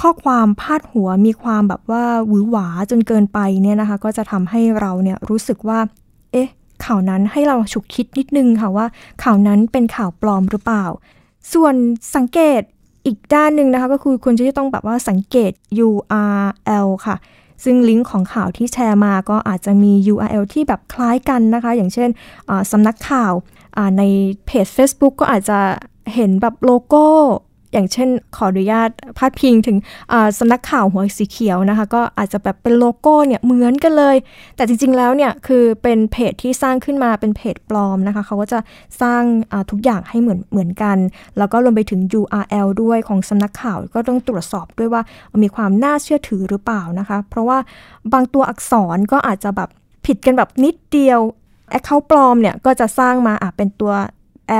[0.00, 5.78] ข้อความพาดหัวมีความแบบว่าหวือหวาจนเกินไปเนี่ยนะคะ ก็จะทำให้เราเนี่ยรู้สึกว่า
[6.32, 6.48] เอ๊ะ
[6.84, 8.86] ข่าวนั้นให้เราฉุกคิดนิดนึงค่ะว่า
[9.22, 10.84] ข่าวนั้นเป็นข่าวปลอมหรือเปล่า
[11.52, 11.74] ส่วน
[12.16, 12.60] สังเกต
[13.06, 15.52] อีกด้านหนึ่งนะคะ ก็คือคุณจะต้องแบบว่าสังเกต
[15.86, 17.16] URL ค่ะ
[17.64, 22.08] ซึ่งลิงก์ของข่าวที่แชร์มาก็อาจจะมี URL ที่แบบคล้ายกันนะคะ อย่างเช่น
[22.72, 23.32] สำนักข่าว
[23.98, 24.02] ใน
[24.46, 25.58] เพจ Facebook ก็อาจจะ
[26.14, 27.06] เห็นแบบโลโก้
[27.72, 29.76] อย่างเช่นขออนุญาตพาดพิงถึง
[30.38, 34.16] สำนักข่าวหัวสีเขียวนะคะ ก็อาจจะแบบเป็นโลโก้เนี่ยเหมือนกันเลย
[34.56, 38.58] แต่จริงๆแล้วเนี่ยคือเป็นเพจที่สร้างขึ้นมาเป็นเพจปลอมนะคะ เขาก็จะ
[39.02, 39.22] สร้าง
[39.70, 40.96] ทุกอย่างให้เหมือนเหมือนกัน
[41.38, 45.02] แล้วก็รวมไปถึง URL ด้วยของสำนักข่าวก็ต้องตรวจสอบด้วยว่า
[45.42, 47.58] มีความน่าเชื่อถือหรือเปล่านะคะ เพราะว่า
[48.12, 49.68] บางตัวอักษรก็อาจจะแบบ
[50.06, 51.20] ผิดกันแบบนิดเดียว
[51.70, 53.92] แอคเคาท์ปลอมเนี่ยก็จะสร้างมาอะเป็นตัว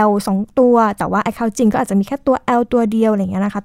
[0.09, 3.63] L 2 ตัว แต่ว่า Account จริงก็อาจจะมีแค่ตัว L ตัวเดียวอะไรเงี้ยนะคะ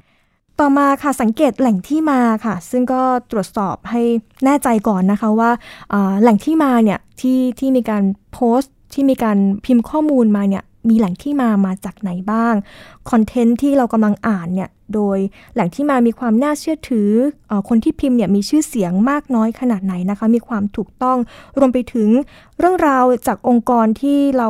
[0.60, 4.02] ต่อมาค่ะสังเกตแหล่งที่มาค่ะ ซึ่งก็ตรวจสอบให้
[4.46, 5.52] แน่ใจก่อนนะคะว่า
[6.22, 12.54] แหล่งที่มาเนี่ยที่ที่มีการโพสต์ที่มีการพิมพ์ข้อมูลมาเนี่ยมีแหล่งที่มามาจากไหนบ้าง
[13.10, 15.18] คอนเทนต์ที่เรากำลังอ่านเนี่ย โดย
[15.54, 17.10] แหล่งที่มามีความน่าเชื่อถือ
[17.50, 21.18] อคนที่พิมพ์เนี่ยมีชื่อเสียงมากน้อยขนาดไหนนะคะ มีความถูกต้อง
[21.58, 22.10] รวมไปถึง
[22.60, 24.50] เรื่องราวจากองค์กรที่เรา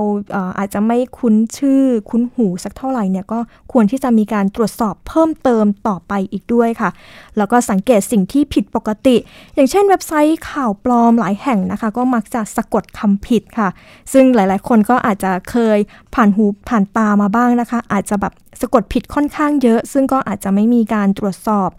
[0.58, 3.40] อาจจะไม่คุ้นชื่อคุ้นหูสักเท่าไหร่เนี่ยก็
[3.72, 6.90] ควรที่จะมีการตรวจสอบเพิ่มเติมต่อไปอีกด้วยค่ะ
[7.38, 9.16] แล้วก็สังเกตสิ่งที่ผิดปกติ
[9.56, 13.70] อย่างเช่นเว็บไซต์ข่าวปลอมหลายแห่งนะคะ ก็มักจะสะกดคำผิดค่ะ
[14.14, 15.78] ซึ่งหลายๆ คนก็อาจจะเคย
[16.16, 21.70] ผ่านหูผ่านตามาบ้างนะคะ อาจจะแบบ สะกดผิดค่อนข้างเยอะ ซึ่งก็อาจจะไม่มีการตรวจสอบ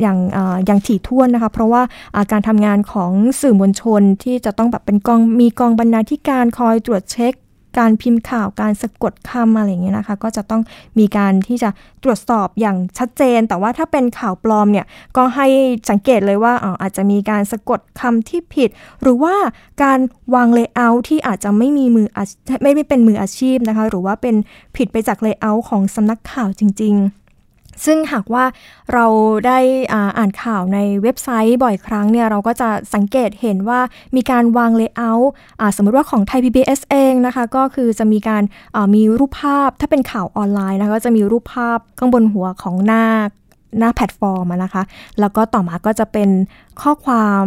[0.00, 0.18] อย่าง
[0.66, 1.82] อย่างถี่ถ้วนนะคะ เพราะว่า
[2.32, 7.34] การทำงานของสื่อมวลชนที่จะต้องแบบเป็นกองมีกองบรรณาธิการคอยตรวจเช็ค
[7.78, 10.62] การพิมพ์ข่าวการสะกดคำอะไรอย่างเงี้ยนะคะ ก็จะต้อง
[10.98, 11.70] มีการที่จะ
[12.04, 15.46] ตรวจสอบอย่างชัดเจน แต่ว่าถ้าเป็นข่าวปลอมเนี่ยก็ให้
[15.90, 18.70] สังเกตเลยว่าอ๋ออาจจะมีการสะกดคำที่ผิด
[19.02, 19.34] หรือว่า
[19.82, 19.98] การ
[20.34, 22.08] วาง layout ที่อาจจะไม่มีมือ
[22.62, 24.34] ไม่ไม่เป็นมืออาชีพนะคะ หรือว่าเป็น
[24.76, 27.23] ผิดไปจาก layout ของสำนักข่าวจริง ๆ
[27.84, 28.44] ซึ่งหากว่า
[28.94, 29.06] เรา
[29.46, 29.58] ได้
[30.18, 33.80] อ่านข่าวในเว็บไซต์บ่อยครั้งเนี่ยเราก็จะสังเกตเห็นว่า
[34.16, 35.30] มีการวาง layout
[35.76, 38.42] สมมติว่าของไทย PBS เองนะคะก็คือจะมีการ
[38.94, 43.04] มีรูปภาพถ้าเป็นข่าวออนไลน์นะคะก็จะมีรูปภาพข้างบนหัวของหน้า
[43.78, 44.82] หน้าแพลตฟอร์มนะคะ
[45.20, 46.28] แล้วก็ต่อมาก็จะเป็น
[46.82, 47.44] ข้อความ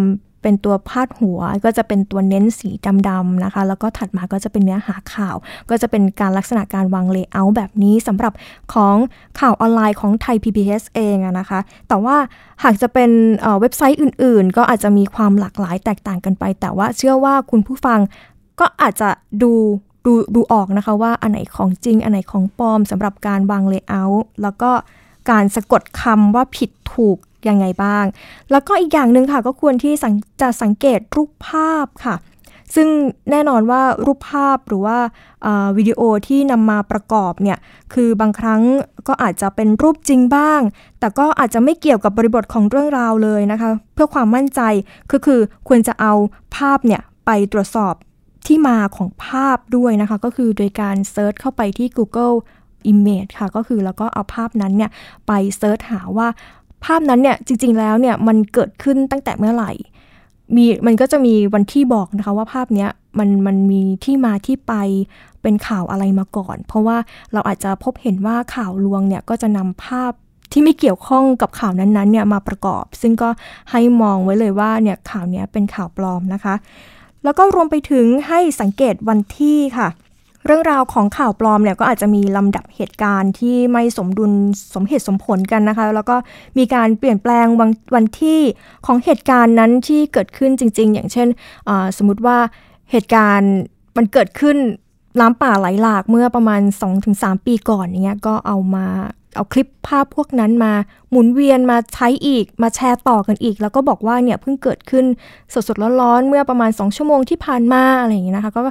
[0.47, 2.69] เป็นตัวพาดหัว ก็จะเป็นตัวเน้นสี
[3.09, 5.35] ดำๆนะคะ แล้วก็ถัดมาก็จะเป็นเนื้อหาข่าว
[5.69, 8.33] ก็จะเป็นการลักษณะการวาง layout แบบนี้สำหรับ
[8.73, 8.95] ของ
[9.39, 12.15] ข่าวออนไลน์ของไทย PBS เองนะคะ แต่ว่า
[12.63, 13.11] หากจะเป็น
[13.59, 17.99] เว็บไซต์อื่น ๆ ก็อาจจะมีความหลากหลายแตกต่างกันไป แต่ว่าเชื่อว่าคุณผู้ฟัง
[18.59, 19.09] ก็อาจจะ
[19.41, 19.51] ดู
[20.05, 24.71] ดูดูออกนะคะว่าอันไหนของจริง อันไหนของปลอมสำหรับการวาง layout แล้วก็
[25.31, 27.17] การสะกดคำว่าผิดถูก
[27.49, 28.05] ยังไงบ้าง
[28.51, 29.93] แล้วก็อีกอย่างหนึ่งค่ะ ก็ควรที่
[30.41, 32.15] จะสังเกตรูปภาพค่ะ
[32.75, 32.87] ซึ่ง
[33.31, 34.97] แน่นอนว่ารูปภาพหรือว่า
[35.77, 37.57] วิดีโอที่นำมาประกอบเนี่ย
[37.93, 38.61] คือบางครั้ง
[39.07, 40.61] ก็อาจจะเป็นรูปจริงบ้าง
[40.99, 44.61] แต่ก็อาจจะไม่เกี่ยวกับบริบทของเรื่องราวเลยนะคะ เพื่อความมั่นใจ
[45.11, 46.13] ก็คือควรจะเอา
[46.55, 47.93] ภาพเนี่ยไปตรวจสอบ
[48.47, 52.35] ที่มาของภาพด้วยนะคะ ก็คือโดยการเซิร์ชเข้าไปที่ Google
[52.91, 54.91] Image ค่ะ ก็คือแล้วก็เอาภาพนั้นเนี่ย
[55.27, 56.27] ไปเซิร์ชหาว่า
[56.85, 59.71] ภาพนั้นเนี่ยจริงๆแล้วเนี่ยมันเกิดขึ้นตั้งแต่เมื่อไหร่
[60.55, 64.73] มีมันก็จะมีวันที่บอกนะคะว่าภาพเนี้ยมันมันมีที่มาที่ไป
[65.41, 66.97] เป็นข่าวอะไรมาก่อน เพราะว่า
[67.33, 70.11] เราอาจจะพบเห็นว่าข่าวลวงเนี่ยก็จะนำภาพ
[70.51, 73.29] ที่ไม่เกี่ยวข้องกับข่าวนั้นๆเนี่ยมาประกอบ ซึ่งก็
[73.71, 76.55] ให้มองไว้เลยว่าเนี่ยข่าวนี้เป็นข่าวปลอมนะคะ
[77.23, 79.87] แล้วก็รวมไปถึงให้สังเกตวันที่ค่ะ
[80.47, 84.31] เรื่องราวของข่าวปลอมเนี่ยก็อาจจะมีลำดับเหตุการณ์ที่ไม่สมดุล
[84.73, 86.15] สมเหตุสมผลกันนะคะ แล้วก็
[86.57, 88.39] มีการเปลี่ยนแปลงวันวันที่
[88.85, 91.27] ของเหตุการณ์นั้นที่เกิดขึ้นจริง ๆ อย่างเช่น
[91.97, 92.37] สมมติว่า
[92.91, 93.53] เหตุการณ์
[93.97, 94.57] มันเกิดขึ้น
[95.19, 96.61] น้ำป่าไหลหลากเมื่อประมาณ
[97.03, 98.87] 2-3 ปีก่อนเนี้ยก็เอามา
[99.35, 100.73] เอาคลิปภาพพวกนั้นมา
[101.11, 105.05] หมุนเวียนมาใช้อีกมาแชร์ต่อกันอีก แล้วก็บอกว่าเนี่ยเพิ่งเกิดขึ้น
[105.53, 108.61] สดๆร้อนๆเมื่อประมาณ 2 ชั่วโมงที่ผ่านมาอะไรอย่างเงี้ยนะคะก็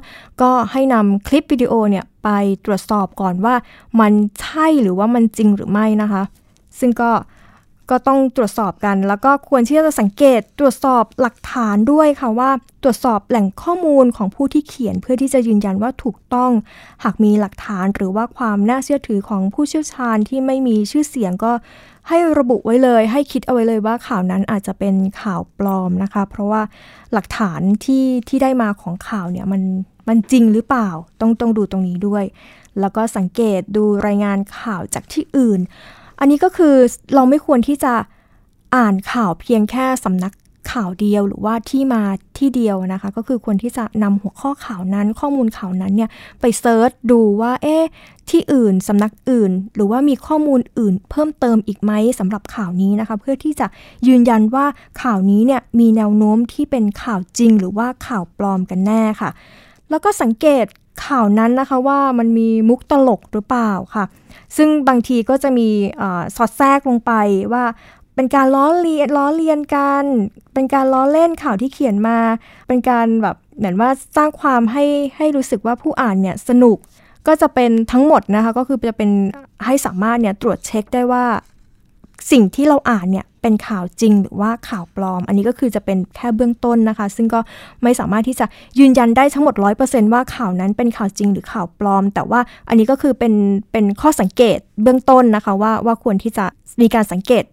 [0.42, 2.28] ก็ให้นำคลิปวิดีโอเนี่ยไป
[2.64, 3.54] ตรวจสอบก่อนว่า
[4.00, 6.22] มันใช่หรือว่ามันจริงหรือไม่นะคะ
[6.78, 7.10] ซึ่งก็
[7.90, 12.50] ก็ต้องตรวจสอบกัน แล้วก็ควรที่จะสังเกตตรวจสอบหลักฐานด้วยค่ะว่า
[12.82, 16.50] ตรวจสอบแหล่งข้อมูลของผู้ที่เขียน เพื่อที่จะยืนยันว่าถูกต้อง
[17.04, 21.52] หากมีหลักฐานหรือว่าความน่าเชื่อถือของผู้เชี่ยวชาญที่ไม่มีชื่อเสียงก็
[22.08, 26.62] ให้ระบุไว้เลย ให้คิดเอาไว้เลยว่าข่าวนั้นอาจจะเป็นข่าวปลอมนะคะ เพราะว่า
[27.12, 29.62] หลักฐานที่ที่ได้มาของข่าวเนี่ยมัน
[30.08, 30.88] มันจริงหรือเปล่า
[31.20, 32.24] ต้องต้องดูตรงนี้ด้วย
[32.80, 35.60] แล้วก็สังเกตดูรายงานข่าวจากที่อื่น
[36.20, 36.74] อันนี้ก็คือ
[37.14, 37.94] เราไม่ควรที่จะ
[38.76, 40.32] อ่านข่าวเพียงแค่สำนัก
[40.72, 42.02] ข่าวเดียวหรือว่าที่มา
[42.38, 47.84] ที่เดียวนะคะ ก็คือควรที่จะนำหัวข้อข่าวนั้น ข้อมูลข่าวนั้นเนี่ยไปเซิร์ชดูว่า เอ๊ะ
[48.30, 53.66] ที่อื่นสำนักอื่น หรือว่ามีข้อมูลอื่น เพิ่มเติมอีกไหมสำหรับข่าวนี้นะคะ เพื่อที่จะ
[54.06, 54.66] ยืนยันว่า
[55.02, 59.30] ข่าวนี้เนี่ยมีแนวโน้มที่เป็นข่าวจริง หรือว่าข่าวปลอมกันแน่ค่ะ
[59.90, 60.64] แล้วก็สังเกต
[61.06, 64.04] ข่าวนั้นนะคะว่ามันมีมุกตลกหรือเปล่าค่ะ
[64.56, 65.68] ซึ่งบางทีก็จะมี
[66.00, 66.02] อ
[66.36, 67.12] สอดแทรกลงไป
[67.52, 67.64] ว่า
[68.14, 70.04] เป็นการล้อเลียนล้อเลียนกัน
[70.54, 72.18] เป็นการล้อเล่นข่าวที่เขียนมา
[72.68, 74.84] เป็นการแบบเหมือนว่าสร้างความให้
[75.16, 76.76] ให้รู้สึกว่าผู้อ่านเนี่ยสนุก
[77.26, 79.10] ก็จะเป็นทั้งหมดนะคะ ก็คือจะเป็น
[79.64, 81.24] ให้สามารถเนี่ยตรวจเช็คได้ว่า
[82.30, 87.40] สิ่งที่เราอ่านเนี่ยเป็นข่าวจริงหรือว่าข่าวปลอม อันนี้ก็คือจะเป็นแค่เบื้องต้นนะคะ ซึ่งก็
[87.82, 88.46] ไม่สามารถที่จะ
[88.78, 93.34] ยืนยันได้ทั้งหมด 100%ว่าข่าวนั้นเป็นข่าวจริงหรือข่าวปลอม แต่ว่าอันนี้ก็คือเป็น
[93.72, 96.44] เป็นข้อสังเกตเบื้องต้นนะคะว่าว่าควรที่จะ
[96.80, 97.44] มีการสังเกต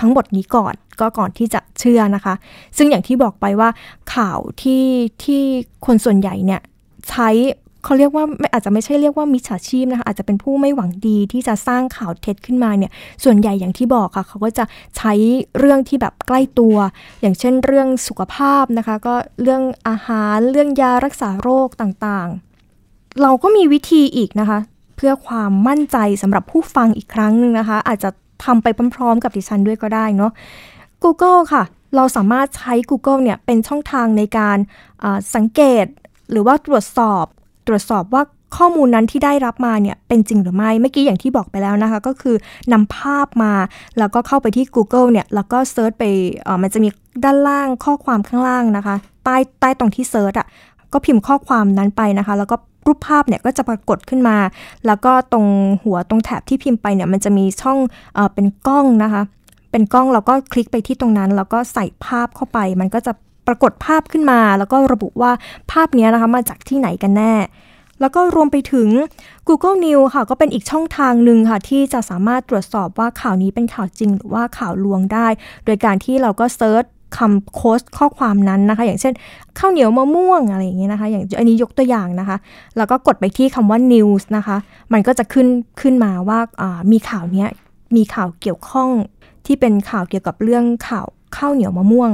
[0.00, 2.34] ทั้งหมดนี้ก่อนก็ก่อนที่จะเชื่อนะคะ
[2.76, 3.68] ซึ่งอย่างที่บอกไปว่า
[4.14, 4.84] ข่าวที่
[5.24, 5.42] ที่
[5.86, 6.60] คนส่วนใหญ่เนี่ย
[7.08, 7.28] ใช้
[7.84, 12.90] เขาเรียกว่าอาจจะไม่ใช่เรียกว่ามิจฉาชีพนะคะอาจจะเป็นผู้ไม่หวังดีที่จะสร้างข่าวเท็จขึ้นมาเนี่ย
[13.24, 14.64] ส่วนใหญ่อย่างที่บอกค่ะเขาก็จะ
[14.96, 15.12] ใช้
[15.58, 16.76] เรื่องที่แบบใกล้ตัว
[17.20, 24.58] อย่างเช่นเรื่องสุขภาพนะคะ ก็เรื่องอาหารเรื่องยารักษาโรคต่างๆ เราก็มีวิธีอีกนะคะ
[24.96, 28.10] เพื่อความมั่นใจสำหรับผู้ฟังอีกครั้งหนึ่งนะคะ อาจจะ
[28.44, 30.32] ทำไปพร้อมๆ กับดิฉันด้วยก็ได้เนาะ
[31.02, 31.62] Google ค่ะ
[31.96, 34.58] เราสามารถใช้ Google เนี่ยเป็นช่องทางในการ
[35.34, 35.86] สังเกต
[36.30, 37.24] หรือว่าตรวจสอบ
[37.66, 38.22] ตรวจสอบว่า
[38.56, 42.36] ข้อมูลนั้นที่ได้รับมาเนี่ยเป็นจริงหรือไม่ เมื่อกี้อย่างที่บอกไปแล้วนะคะ ก็คือ
[42.72, 43.52] นำภาพมา
[43.98, 46.04] แล้วก็เข้าไปที่ Google เนี่ย แล้วก็ search ไป
[46.46, 46.88] ออมันจะมี
[47.24, 50.46] ด้านล่างข้อความข้างล่างนะคะ ใต้ใต้ตรงที่ search อะ
[50.92, 54.36] ก็พิมพ์ข้อความนั้นไปนะคะ แล้วก็รูปภาพเนี่ยก็จะปรากฏขึ้นมา
[54.86, 55.46] แล้วก็ตรง
[55.84, 57.78] หัวตรงแถบที่พิมพ์ไปเนี่ยมันจะมีช่อง
[58.14, 59.22] เอเป็นกล้องนะคะ
[59.70, 63.12] เป็นกล้องแล้วก็คลิกไปที่ตรงนั้น แล้วก็ใส่ภาพเข้าไป มันก็จะ
[63.46, 65.32] ปรากฏภาพขึ้นมา แล้วก็ระบุว่า
[65.72, 67.34] ภาพนี้นะคะมาจากที่ไหนกันแน่
[68.00, 68.88] แล้วก็รวมไปถึง
[69.48, 75.26] Google News ค่ะ ก็เป็นอีกช่องทางหนึ่งค่ะ ที่จะสามารถตรวจสอบว่าข่าวนี้เป็นข่าวจริง หรือว่าข่าวลวงได้
[75.64, 76.84] โดยการที่เราก็เซิร์ช
[77.16, 79.14] คำโค้ดข้อความนั้นนะคะ อย่างเช่น
[79.58, 82.36] ข้าวเหนียวมะม่วงอะไรอย่างเงี้ยนะคะ อย่างอันนี้ยกตัวอย่างนะคะ
[82.76, 84.56] แล้วก็กดไปที่คำว่า news นะคะ
[84.92, 85.48] มันก็จะขึ้น
[85.80, 86.38] ขึ้นมาว่า
[86.92, 87.48] มีข่าวเนี้ย
[87.96, 88.90] มีข่าวเกี่ยวข้อง
[89.46, 92.10] ที่เป็นข่าวเกี่ยวกับเรื่องข่าวข้าวเหนียวมะม่วง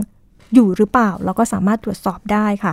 [0.55, 2.73] อยู่หรือเปล่า เราก็สามารถตรวจสอบได้ค่ะ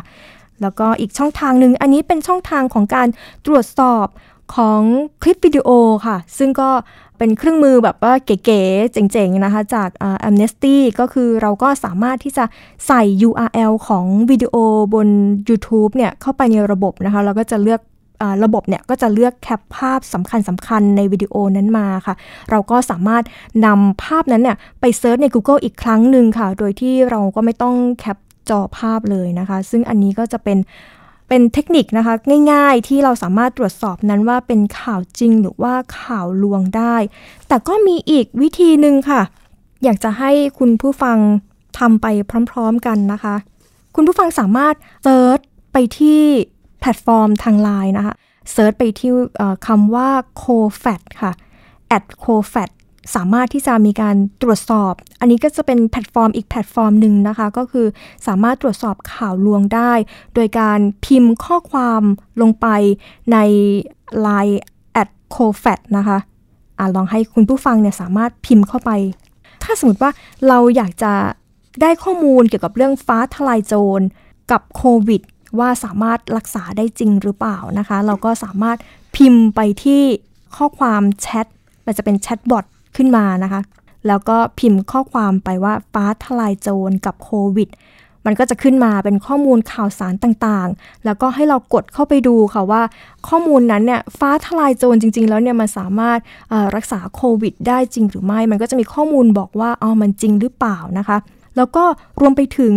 [0.62, 3.08] แล้วก็อีกช่องทางหนึ่งอันนี้เป็นช่องทางของการ
[3.46, 4.08] ตรวจสอบ
[4.56, 4.82] ของ
[5.22, 5.70] คลิปวิดีโอ
[6.06, 6.70] ค่ะ ซึ่งก็
[7.18, 9.90] เป็นเครื่องมือแบบว่าเก๋ๆเจ๋งๆนะคะ จาก
[10.28, 12.46] Amnesty ก็คือเราก็สามารถที่จะ
[12.88, 14.56] ใส่ URL ของวิดีโอ
[14.94, 15.08] บน
[15.50, 17.82] YouTube เนี่ยเข้าไปในระบบนะคะ แล้วก็จะเลือก
[18.43, 22.15] ระบบเนี่ยก็จะเลือกแคปภาพสำคัญสำคัญในวิดีโอนั้นมาค่ะ
[22.51, 23.23] เราก็สามารถ
[23.65, 28.17] นำภาพนั้นเนี่ยไปเซิร์ชใน Google อีกครั้งหนึ่งค่ะ โดยที่เราก็ไม่ต้องแคป
[28.49, 30.58] จอภาพเลยนะคะ ซึ่งอันนี้ก็จะเป็น
[31.27, 32.13] เป็นเทคนิคนะคะ
[32.51, 36.95] ง่ายๆที่เราสามารถตรวจสอบนั้นว่าเป็นข่าวจริงหรือว่าข่าวลวงได้
[37.47, 39.21] แต่ก็มีอีกวิธีหนึ่งค่ะ
[39.84, 41.17] อยากจะให้คุณผู้ฟัง
[41.80, 42.06] ทำไป
[42.51, 43.36] พร้อม ๆกันนะคะ
[43.95, 45.39] คุณผู้ฟังสามารถ search
[45.73, 46.24] ไปที่ แพ
[46.91, 48.15] ลตฟอร์มทางไลน์นะคะ
[48.52, 49.12] search ไปที่
[49.67, 50.10] คำว่า
[50.43, 51.32] Cofact ค่ะ
[51.97, 52.70] at Cofact
[53.15, 57.88] สามารถที่จะมีการตรวจสอบ อันนี้ก็จะเป็นแพลตฟอร์มอีกแพลตฟอร์มหนึ่งนะคะ ก็คือ
[58.28, 59.91] สามารถตรวจสอบข่าวลวงได้
[60.36, 62.02] โดยการพิมพ์ข้อความ
[62.41, 62.67] ลงไป
[63.32, 63.38] ใน
[64.26, 64.58] Line
[65.02, 66.17] at cofat นะคะ
[66.80, 68.91] อะลองให้คุณผู้ฟังเนี่ยสามารถพิมพ์เข้าไป
[69.63, 70.12] ถ้าสมมติว่า
[70.47, 71.13] เราอยากจะ
[71.82, 74.02] ได้ข้อมูลเกี่ยวกับเรื่องฟ้าทลายโจร
[74.52, 75.21] กับโควิด
[75.60, 78.78] ว่าสามารถรักษาได้จริงหรือเปล่านะคะ เราก็สามารถ
[79.16, 80.02] พิมพ์ไปที่
[80.58, 81.46] ข้อความแชท
[81.86, 83.62] มันจะเป็นแชทบอทขึ้นมานะคะ
[84.08, 87.70] แล้วก็พิมพ์ข้อความไปว่าฟ้าทลายโจรกับโควิด
[88.26, 92.82] มันก็จะขึ้นมาเป็นข้อมูลข่าวสารต่างๆ แล้วก็ให้เรากดเข้าไปดูค่ะว่า
[93.28, 96.20] ข้อมูลนั้นเนี่ยฟ้าทลายโจรจริง ๆ แล้วเนี่ยมันสามารถ
[96.76, 101.18] รักษาโควิด ได้จริงหรือไม่ มันก็จะมีข้อมูลบอกว่าอ๋อมันจริงหรือเปล่านะคะ
[101.58, 101.84] แล้วก็
[102.22, 102.74] รวมไปถึง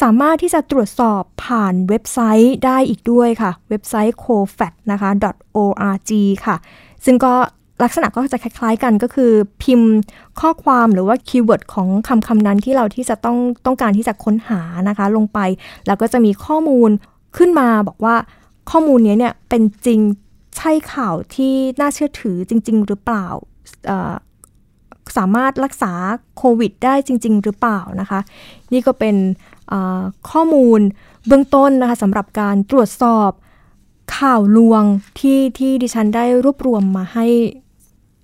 [0.00, 5.10] สามารถที่จะตรวจสอบผ่านเว็บไซต์ได้อีกด้วยค่ะ เว็บไซต์ Cofact นะคะ
[5.56, 6.10] .org
[6.46, 6.56] ค่ะ
[7.04, 7.34] ซึ่งก็
[7.84, 9.92] ลักษณะก็จะคล้ายๆกันก็คือพิมพ์
[10.40, 15.38] ข้อความหรือว่า keyword ของคำคำนั้นที่เราที่จะต้องต้องการที่จะค้นหานะคะ ลงไป
[15.86, 16.90] แล้วก็จะมีข้อมูล
[17.36, 18.14] ขึ้นมาบอกว่า
[18.70, 20.00] ข้อมูลนี้เนี่ยเป็นจริง
[20.56, 23.26] ใช่ข่าวที่น่าเชื่อถือจริง ๆ หรือเปล่า
[25.16, 25.92] สามารถรักษา
[26.36, 28.20] โควิดได้จริง ๆ หรือเปล่านะคะ
[28.72, 29.16] นี่ก็เป็น
[30.30, 30.80] ข้อมูล
[31.26, 33.30] เบื้องต้นนะคะสำหรับการตรวจสอบ
[34.16, 34.82] ข่าวลวง
[35.18, 37.26] ที่ที่ดิฉันได้รวบรวมมาให้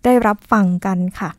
[0.05, 1.31] ได้รับฟังกันค่ะ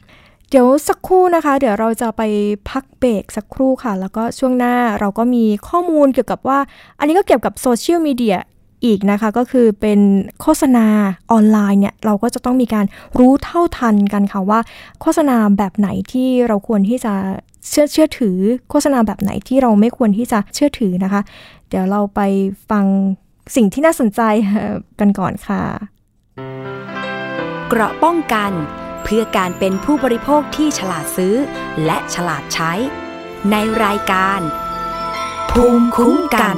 [0.49, 2.21] เดี๋ยวสักครู่นะคะ เดี๋ยวเราจะไป
[2.69, 6.59] พักเบรกสักครู่ค่ะ แล้วก็ช่วงหน้าเราก็มีข้อมูลเกี่ยวกับว่า
[6.99, 8.37] อันนี้ก็เกี่ยวกับโซเชียลมีเดีย
[8.85, 9.99] อีกนะคะ ก็คือเป็น
[10.41, 10.85] โฆษณา
[11.31, 12.85] ออนไลน์เนี่ยเราก็จะต้องมีการ
[13.19, 14.59] รู้เท่าทันกันค่ะว่า
[15.01, 17.13] โฆษณาแบบไหนที่เราควรที่จะ
[17.69, 18.37] เชื่อเชื่อถือ
[18.69, 21.21] โฆษณาแบบไหนที่เราไม่ควรที่จะเชื่อถือนะคะ
[21.69, 22.21] เดี๋ยวเราไป
[22.69, 22.85] ฟัง
[23.55, 24.21] สิ่งที่น่าสนใจ
[24.99, 25.61] กันก่อนค่ะ
[27.69, 28.51] เกราะป้องกัน
[29.03, 31.35] เพื่อการเป็นผู้บริโภคที่ฉลาดซื้อ
[31.85, 32.71] และฉลาดใช้
[33.51, 34.39] ในรายการ
[35.51, 36.57] ภูมิคุ้มกัน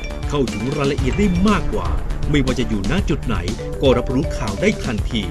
[0.33, 1.87] เข้าถึงรายละเอียดได้มากกว่า
[2.29, 3.35] ไม่ว่าจะอยู่ณจุดไหน
[3.81, 5.21] ก็รับรู้ข่าวได้ทันที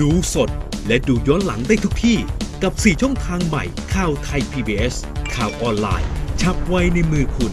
[0.00, 0.50] ดูสด
[0.86, 2.18] และดูย้อนหลังได้ทุกที่
[2.62, 3.64] กับ 4 ช่องทางใหม่
[3.94, 4.94] ข่าวไทย PBS
[5.34, 6.08] ข่าวออนไลน์
[6.40, 7.52] ฉับไว้ในมือคุณ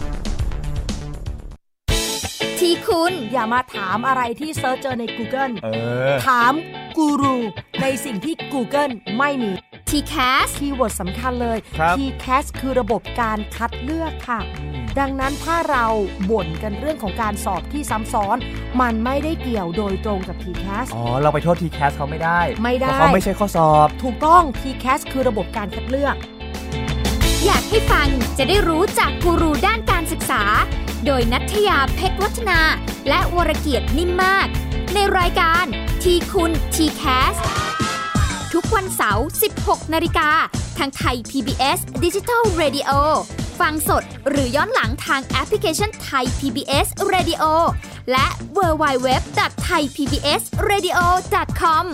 [2.58, 5.68] ที่คุณอย่ามาถามอะไรที่ search เจอใน Google เอ
[6.12, 6.52] อ ถาม
[6.96, 7.36] กูรู
[7.82, 9.52] ในสิ่งที่ Google ไม่มี
[9.88, 11.58] t c a s คีย์เวิร์ดสำคัญเลย
[11.98, 14.40] t c a s คือระบบการคัดเลือกค่ะ
[14.98, 15.86] ดังนั้นถ้าเรา
[16.30, 18.36] บ่นกันเรื่องของการสอบที่ซ้ำซ้อน
[18.80, 26.16] มันไม่ได้เกี่ยวโดยตรงกับ TCAS อ๋อ เราไปโทษ TCAS เขาไม่ได้ ไม่ได้เพราะเขาไม่ใช่ข้อสอบ ถูกต้อง TCAS คือระบบการคัดเลือก
[27.44, 30.42] อยากให้ฟังจะได้รู้จากกูรูด้านการศึกษา
[31.06, 32.60] โดยนัทยาเพชรวัฒนา
[33.08, 34.46] และวรเกียดนิ่มมาก
[34.94, 35.64] ในรายการ
[36.02, 37.36] ทีคุณ TCAS
[38.54, 39.26] ทุกวันเสาร์
[39.58, 40.28] 16 นาฬิกา
[40.78, 42.90] ทางไทย PBS Digital Radio
[43.60, 47.42] ฟังสดหรือย้อนหลังทางแอปพลิเคชันไทย PBS Radio
[48.12, 49.08] และ w w w
[49.64, 50.98] t h a i PBS Radio
[51.60, 51.84] com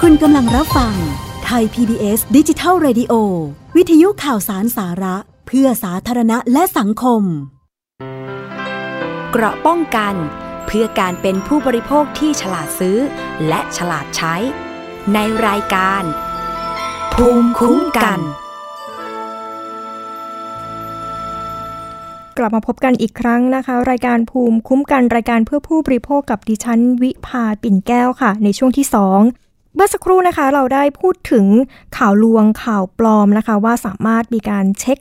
[0.00, 0.94] คุณกำลังรับฟัง
[1.44, 3.12] ไทย PBS ดิจิทัล Radio
[3.76, 5.16] วิทยุข่าวสารสาระ
[5.46, 7.24] เพื่อสาธารณะและสังคม
[9.32, 10.14] เกราะป้องกัน
[10.66, 12.98] เพื่อการเป็นผู้บริโภคที่ฉลาดซื้อ
[13.48, 14.34] และฉลาดใช้
[15.14, 16.02] ในรายการ
[17.14, 18.18] ภูมิคุ้มกัน
[22.38, 28.86] กลับมาพบกันอีกครั้งนะคะ รายการภูมิคุ้มกันรายการเพื่อผู้บริโภคกับดิฉันวิภาปิ่นแก้วค่ะ ในช่วงที่
[29.30, 31.46] 2เมื่อสักครู่นะคะเราได้พูดถึง
[31.96, 34.98] ข่าวลวงข่าวปลอมนะคะ ว่าสามารถมีการเช็ค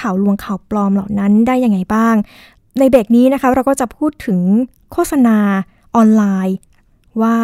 [0.00, 2.16] ข่าวลวงข่าวปลอมเหล่านั้นได้ยังไงบ้าง
[2.78, 4.40] ในเบรกนี้นะคะเราก็จะพูดถึง
[4.92, 5.36] โฆษณา
[5.96, 6.56] ออนไลน์
[7.22, 7.36] ว่า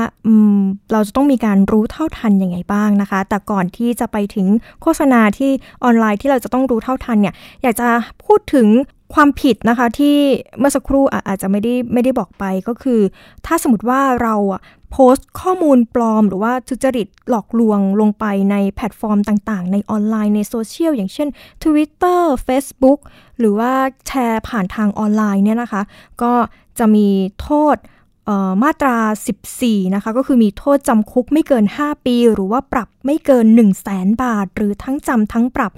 [0.92, 4.46] เราจะต้องมีการรู้เท่าทันยังไงบ้างนะคะ แต่ก่อนที่จะไปถึง
[4.82, 5.50] โฆษณาที่
[5.84, 7.88] ออนไลน์ที่เราจะต้องรู้เท่าทันเนี่ยอยากจะ
[8.24, 8.68] พูดถึง
[9.14, 10.16] ความผิดนะคะที่
[10.58, 13.00] เมื่อสักครู่อาจจะไม่ได้ไม่ได้บอกไปก็คือ
[13.46, 14.34] ถ้าสมมติว่าเรา
[14.92, 21.28] โพสต์ข้อมูลปลอม หรือว่าทุจริตหลอกลวงลงไปในแพลตฟอร์มต่างๆ ในออนไลน์ในโซเชียลอย่างเช่น
[21.64, 22.98] Twitter Facebook
[23.38, 23.72] หรือว่า
[24.08, 25.82] แชร์ผ่านทางออนไลน์เนี่ยนะคะ
[26.22, 26.32] ก็
[26.78, 27.08] จะมี
[27.42, 27.76] โทษ
[28.62, 28.96] มาตรา
[29.46, 35.72] 14 นะคะ ก็คือมีโทษจำคุกไม่เกิน 5 ปี หรือว่าปรับไม่เกิน 1 0 0 0 0แสนบาท หรือทั้งจำทั้งปรับ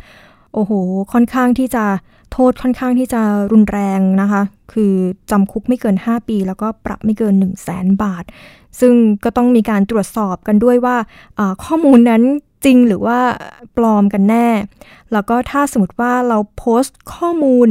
[0.55, 0.73] โอ้โห
[1.13, 1.85] ค่อนข้างที่จะ
[2.33, 4.43] โทษค่อนข้างที่จะรุนแรงนะคะ
[4.73, 4.93] คือ
[5.31, 8.25] จำคุกไม่เกิน 5 ปี แล้วก็ปรับไม่เกิน 1 0 0 0 0แสนบาท
[8.81, 8.95] ซึ่ง
[9.25, 10.97] ก็ต้องมีการตรวจสอบกันด้วยว่า
[11.65, 12.23] ข้อมูลนั้น
[12.65, 13.21] จริงหรือว่า
[13.77, 14.49] ปลอมกันแน่
[15.13, 17.69] แล้วก็ถ้าสมมติว่าเราโพสต์ข้อมูล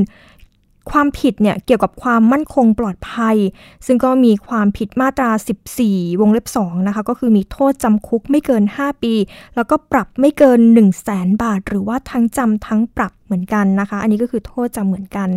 [0.91, 3.37] ความผิดเนี่ยเกี่ยวกับความมั่นคงปลอดภัย
[3.85, 5.31] ซึ่งก็มีความผิดมาตรา
[5.75, 9.13] 14 วงเล็บ2นะคะก็คือมีโทษจำคุกไม่เกิน 5 ปี
[9.55, 15.29] แล้วก็ปรับไม่เกิน 1 0 0 0 0แสนบาท หรือว่าทั้งจำทั้งปรับเหมือนกันนะคะ อันนี้ก็คือโทษจำเหมือนกัน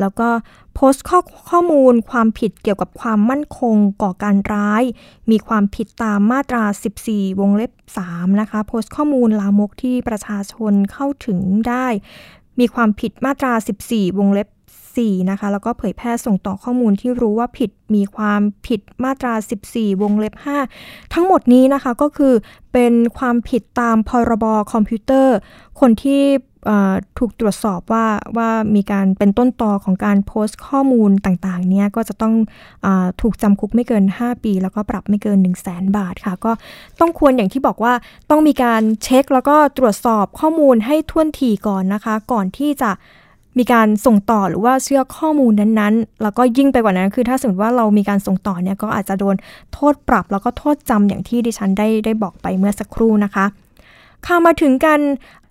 [0.00, 0.28] แล้วก็
[0.74, 4.82] โพสต์ข้อข้อมูลความผิดเกี่ยวกับความมั่นคงก่อการร้าย
[5.30, 6.64] มีความผิดตามมาตรา
[7.02, 7.72] 14 วงเล็บ
[8.06, 11.86] 3นะคะ โพสต์ข้อมูลลามกที่ประชาชนเข้าถึงได้
[12.60, 13.52] มีความผิดมาตรา
[13.86, 14.48] 14 วงเล็บ
[15.02, 19.34] 4 นะคะ แล้วก็เผยแพร่ส่งต่อข้อมูลที่รู้ว่าผิดมีความผิดมาตรา
[19.68, 20.34] 14 วงเล็บ
[20.74, 22.34] 5 ทั้งหมดนี้นะคะก็คือ
[22.72, 25.36] เป็นความผิดตามพรบคอมพิวเตอร์
[25.80, 26.22] คนที่
[27.18, 32.34] ถูกตรวจสอบว่าว่ามีการเป็นต้นตอของการโพสต์ข้อมูลต่างๆเนี้ยก็จะต้อง
[32.84, 32.86] อ
[33.20, 36.52] ถูกจำคุกไม่เกิน 5 ปี แล้วก็ปรับไม่เกิน 1 0 0 0 0แสนบาทค่ะ ก็
[37.00, 37.92] ต้องควรอย่างที่บอกว่า
[38.30, 42.90] ต้องมีการเช็คแล้วก็ตรวจสอบข้อมูลให้ท่วนทีก่อนนะคะ ก่อนที่จะ
[43.58, 49.36] มีการส่งต่อหรือว่าเชื่อข้อมูลนั้นๆ แล้วก็ยิ่งไปกว่านั้นคือ ถ้าสมมติว่าเรามีการส่งต่อเนี่ยก็อาจจะโดน
[49.72, 53.46] โทษปรับแล้วก็โทษจำอย่างที่ดิฉันได้ได้บอกไปเมื่อสักครู่นะคะ
[54.26, 55.00] ข่าวมาถึงกัน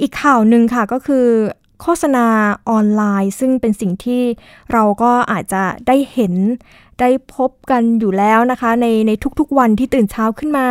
[0.01, 1.27] อีกข่าวหนึ่งค่ะก็คือ
[1.81, 2.25] โฆษณา
[2.69, 4.21] ออนไลน์ ซึ่งเป็นสิ่งที่
[4.71, 6.33] เราก็อาจจะได้เห็น
[6.99, 10.67] ได้พบกันอยู่แล้วนะคะ ในในทุกๆวันที่ตื่นเช้าขึ้นมา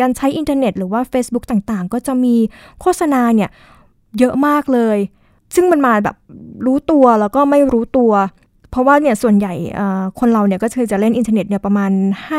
[0.00, 2.34] การใช้อินเทอร์เน็ต หรือว่า Facebook ต่างๆ ก็จะมี
[2.80, 3.50] โฆษณาเนี่ย
[4.18, 4.98] เยอะมากเลย
[5.54, 6.16] ซึ่งมันมาแบบ
[6.66, 8.12] รู้ตัวแล้วก็ไม่รู้ตัว
[8.70, 9.54] เพราะว่าเนี่ยส่วนใหญ่
[10.18, 11.90] คนเราเนี่ยก็คือจะเล่นอินเทอร์เน็ตเนี่ยประมาณ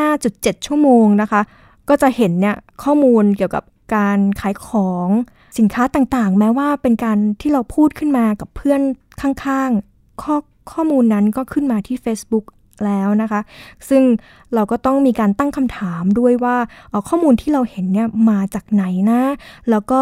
[0.10, 1.42] 5.7 ชั่วโมงนะคะ
[1.90, 3.64] ก็จะเห็นเนี่ยข้อมูลเกี่ยวกับ
[3.96, 5.08] การขายของ
[5.60, 8.82] สินค้าต่างๆ แม้ว่าเป็นการที่เราพูดขึ้นมากับเพื่อน
[9.22, 10.36] ข้างๆ ข้อ
[10.72, 12.46] ข้อมูลนั้นก็ขึ้นมาที่ Facebook
[12.86, 13.42] แล้วนะคะ
[13.90, 14.04] ซึ่ง
[14.54, 16.56] เราก็ต้องมีการตั้งคำถามด้วยว่า
[17.10, 19.22] ข้อมูลที่เราเห็นเนี่ยมาจากไหนนะ
[19.70, 20.02] แล้วก็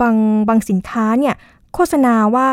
[0.00, 0.16] บาง
[0.48, 1.34] บางสินค้าเนี่ย
[1.74, 2.46] โฆษณาว่า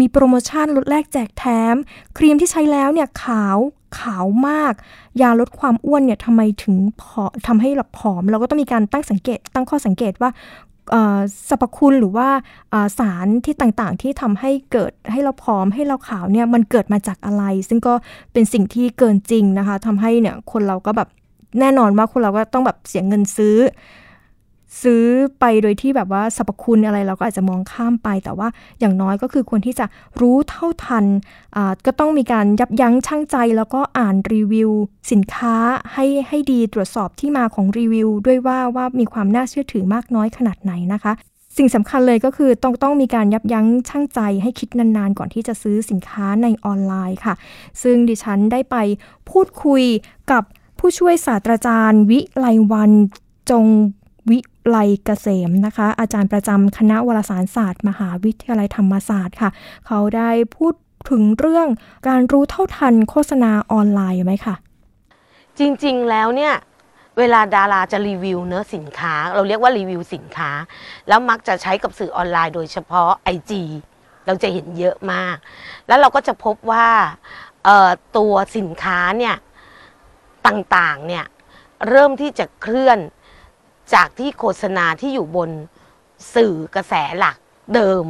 [0.00, 1.74] มีโปรโมชั่นลดแลกแจกแถม
[2.16, 3.58] ครีมที่ใช้แล้วเนี่ยขาว
[3.98, 4.74] ขาวมาก
[5.22, 10.30] ยาลดความอ้วนเนี่ยทำไมถึงผอทำให้เราผอม เราก็ต้องมีการตั้งสังเกต ตั้งข้อสังเกตว่า
[11.48, 12.28] สรรพคุณหรือว่า
[12.98, 17.94] สารที่ต่างๆที่ทำให้เกิดให้เราผอมให้เราขาวเนี่ยมันเกิดมาจากอะไร ซึ่งก็
[18.32, 21.08] เป็นสิ่งที่เกินจริงนะคะทำให้เนี่ยคนเราก็แบบ
[21.60, 23.56] แน่นอนว่าคนเราก็ต้องแบบเสียเงินซื้อ
[24.82, 25.04] ซื้อ
[25.40, 28.48] ไปโดยที่แบบว่าสรรพคุณอะไรเราก็อาจจะมองข้ามไป แต่ว่า
[28.80, 29.86] อย่างน้อยก็คือควรที่จะ
[30.20, 31.04] รู้เท่าทัน
[31.86, 34.70] ก็ต้องมีการยับยั้งชั่งใจ แล้วก็อ่านรีวิว
[35.12, 35.56] สินค้า
[35.92, 41.12] ให้ให้ดีตรวจสอบที่มาของรีวิว ด้วยว่าว่ามีความน่าเชื่อถือมากน้อยขนาดไหนนะคะ
[41.56, 47.34] สิ่งสำคัญเลยก็คือต้องต้องมีการยับยั้งชั่งใจ ให้คิดนานๆ ก่อนที่จะซื้อสินค้าในออนไลน์ค่ะ
[47.82, 48.76] ซึ่งดิฉันได้ไป
[49.30, 49.84] พูดคุย
[50.32, 50.42] กับ
[50.78, 52.92] ผู้ช่วยศาสตราจารย์ วิไลวัน
[53.50, 53.64] จง
[54.30, 59.50] วิไลเกษมนะคะ อาจารย์ประจำคณะวารสารศาสตร์ มหาวิทยาลัยธรรมศาสตร์ค่ะ
[59.86, 60.74] เขาได้พูด
[61.10, 61.68] ถึงเรื่อง
[62.08, 64.54] การรู้เท่าทันโฆษณาออนไลน์ไหมคะ
[65.58, 66.54] จริงๆแล้วเนี่ย
[67.18, 70.50] เวลาดาราจะรีวิวเนื้อสินค้า เราเรียกว่ารีวิวสินค้า
[71.08, 73.52] แล้วมักจะใช้กับสื่อออนไลน์โดยเฉพาะ IG
[74.26, 75.36] เราจะเห็นเยอะมาก
[75.86, 76.88] แล้วเราก็จะพบว่า
[78.16, 79.36] ตัวสินค้าเนี่ย
[80.46, 81.24] ต่างๆเนี่ย
[81.88, 82.98] เริ่มที่จะเคลื่อน
[83.94, 85.50] จากที่โฆษณาที่อยู่บน
[86.34, 87.36] สื่อกระแสหลัก
[87.74, 88.06] เดิม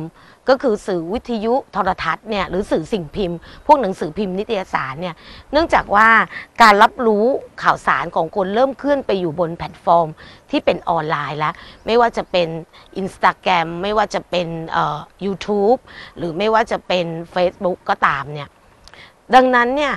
[0.49, 5.15] ก็คือสื่อวิทยุโทรทัศน์เนี่ยหรือสื่อสิ่งพิมพ์ พวกหนังสือพิมพ์นิตยสารเนี่ย
[5.53, 6.09] เนื่องจากว่า
[6.63, 7.25] การรับรู้
[7.63, 10.09] ข่าวสารของคนเริ่มเคลื่อนไปอยู่บนแพลตฟอร์ม
[10.51, 11.55] ที่เป็นออนไลน์แล้ว
[11.87, 12.49] ไม่ว่าจะเป็น
[13.01, 15.79] Instagram ไม่ว่าจะเป็นเอ่อ YouTube
[16.17, 18.49] หรือไม่ว่าจะเป็น Facebook ก็ตามเนี่ย
[19.35, 19.95] ดังนั้นเนี่ย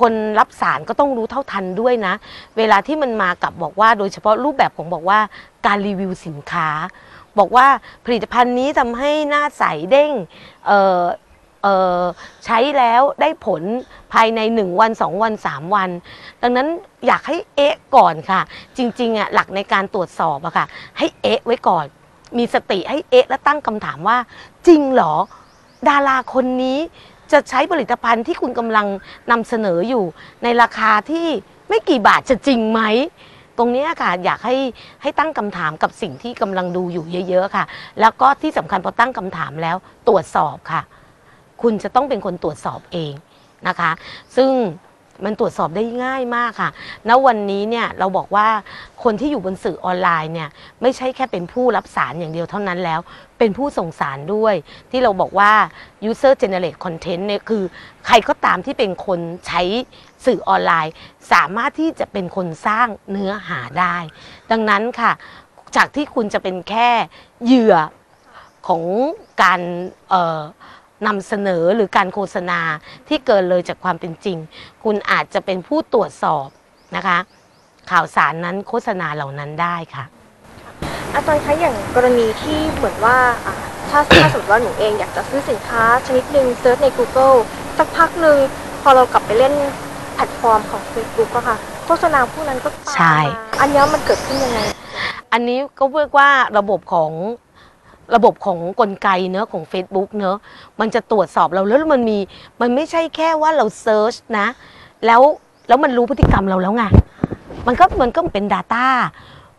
[0.00, 2.14] คนรับสารก็ต้องรู้เท่าทันด้วยนะ
[2.56, 5.18] เวลาที่มันมากับบอกว่า โดยเฉพาะรูปแบบของบอกว่า
[5.66, 6.68] การรีวิวสินค้า
[7.38, 7.66] บอกว่า
[8.04, 10.12] ผลิตภัณฑ์นี้ทำให้หน้าใสเด้ง
[12.44, 13.62] ใช้แล้วได้ผล
[14.12, 15.90] ภายใน 1 วัน 2 วัน 3 วัน
[16.42, 16.68] ดังนั้น
[17.06, 18.40] อยากให้เอ๊ะก่อนค่ะ
[18.76, 20.66] จริงๆอะหลักในการตรวจสอบอะค่ะ
[20.98, 21.84] ให้เอ๊ะไว้ก่อน
[22.38, 24.18] มีสติให้เอ๊ะและตั้งคำถามว่า
[24.66, 25.14] จริงเหรอ
[25.88, 26.78] ดาราคนนี้
[27.32, 28.86] จะใช้ผลิตภัณฑ์ที่คุณกำลัง
[29.30, 30.04] นำเสนออยู่
[30.42, 31.26] ในราคาที่
[31.68, 32.80] ไม่กี่บาทจะจริงไหม
[33.58, 34.56] ตรงนี้ค่ะอยากให้
[35.02, 37.64] ให้ตั้งคำถามกับสิ่งที่กำลังดูอยู่เยอะๆค่ะ
[38.00, 39.76] แล้วก็ที่สำคัญพอตั้งคำถามแล้ว
[40.08, 40.82] ตรวจสอบค่ะ
[41.62, 43.12] คุณจะต้องเป็นคนตรวจสอบเอง
[43.68, 43.90] นะคะ
[44.36, 44.50] ซึ่ง
[45.24, 46.70] มันตรวจสอบได้ง่ายมากค่ะ
[47.08, 48.48] ณ วันนี้เนี่ยเราบอกว่า
[49.04, 50.48] คนที่อยู่บนสื่อออนไลน์เนี่ย
[50.82, 53.00] ไม่ใช่แค่เป็นผู้รับสารอย่างเดียวเท่านั้นแล้ว
[53.42, 54.54] เป็นผู้ส่งสารด้วย
[54.90, 55.52] ที่เราบอกว่า
[56.10, 57.64] user generate content เนี่ยคือ
[58.06, 59.62] ใครก็ตามที่เป็นคนใช้
[60.26, 60.92] สื่อออนไลน์
[61.32, 63.96] สามารถที่จะเป็นคนสร้างเนื้อหาได้
[64.50, 65.12] ดังนั้นค่ะ
[65.76, 66.90] จากที่คุณจะเป็นแค่
[67.44, 67.76] เหยื่อ
[68.68, 68.82] ของ
[69.42, 69.60] การ
[71.06, 72.60] นำเสนอหรือการโฆษณา
[73.08, 74.38] ที่เกินเลยจากความเป็นจริง
[74.84, 76.46] คุณอาจจะเป็นผู้ตรวจสอบ
[76.96, 77.18] นะคะ
[77.90, 80.06] ข่าวสารนั้นโฆษณาเหล่านั้นได้ค่ะ
[81.14, 83.16] อาจารย์คะอย่างกรณีที่เหมือนว่า
[83.90, 87.36] ถ้าถ้าสมมติว่าหนูเองอยากจะซื้อสินค้าชนิดหนึ่ง search ใน Google
[87.78, 88.36] สักพักหนึ่ง
[88.82, 89.54] พอเรากลับไปเล่น
[90.14, 91.56] แพลตฟอร์มของ Facebook อะค่ะ
[91.86, 93.16] โฆษณาพวกนั้นก็ตามมา
[93.60, 94.58] อันนี้มันเกิดขึ้นยังไง
[95.32, 97.10] อันนี้ก็เรียกว่าระบบของ
[98.14, 100.32] ระบบของกลไกเนื้อของ Facebook เนื้อ
[100.80, 102.18] มันจะตรวจสอบเราแล้วมันมี
[102.60, 104.46] มันไม่ใช่แค่ว่าเรา search นะ
[105.06, 105.20] แล้ว
[105.68, 106.84] แล้วมันรู้พฤติกรรมเราแล้วไง
[107.66, 108.86] มันก็มันก็เป็น Data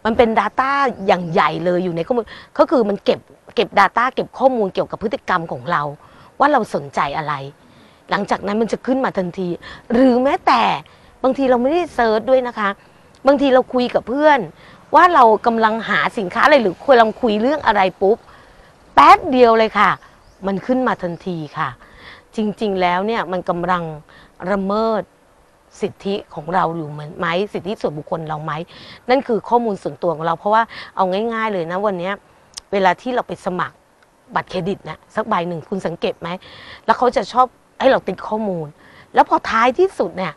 [0.06, 0.72] มันเป็น Data
[1.08, 2.26] อย่างใหญ่เลยอยู่ในข้อมูล
[2.58, 3.20] ก็คือมันเก็บ
[3.56, 5.82] เก็บ Data เก็บข้อมูลเกี่ยวกับพฤติกรรมของเรา
[6.39, 7.34] ว่าเราสนใจอะไร
[8.10, 9.49] หลังจากนั้นมันจะขึ้นมาทันที
[9.93, 10.62] หรือแม้แต่
[11.24, 12.70] บางทีเราไม่ได้เซิร์ชด้วยนะคะ
[13.28, 14.39] บางทีเราคุยกับเพื่อน
[14.95, 18.18] ว่าเรากำลังหาสินค้าอะไรหรือควรลองคุยเรื่องอะไรปุ๊บ
[18.95, 19.89] แป๊บเดียวเลยค่ะ
[20.47, 21.70] มันขึ้นมาทันทีค่ะ
[22.36, 23.84] จริงๆแล้วเนี่ยมันกำลัง
[24.51, 25.01] ระเมิด
[25.82, 28.53] สิทธิของเราอยู่เหมือนไหมสิทธิส่วนบุคคลเราไหม
[29.09, 30.63] นั่นคือข้อมูลส่วนตัวของเรา เพราะว่า
[30.95, 32.11] เอาง่าย ๆ เลยนะวันนี้
[32.71, 33.76] เวลาที่เราไปสมัคร
[34.36, 36.30] บัตรเครดิตนะสักใบหนึ่งคุณสังเกตไหม
[36.86, 37.47] แล้วเขาจะชอบ
[37.80, 38.67] ให้เราติ๊กข้อมูล
[39.13, 40.34] แล้วพอท้ายที่สุดเนี่ย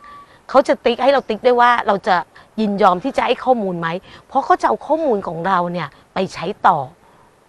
[0.49, 2.15] เขาจะติ๊กให้เราติ๊กได้ว่าเราจะ
[2.59, 3.87] ยินยอมที่จะให้ข้อมูลไหม
[4.27, 6.77] เพราะเขาจะเอาข้อมูลของเราเนี่ยไปใช้ต่อ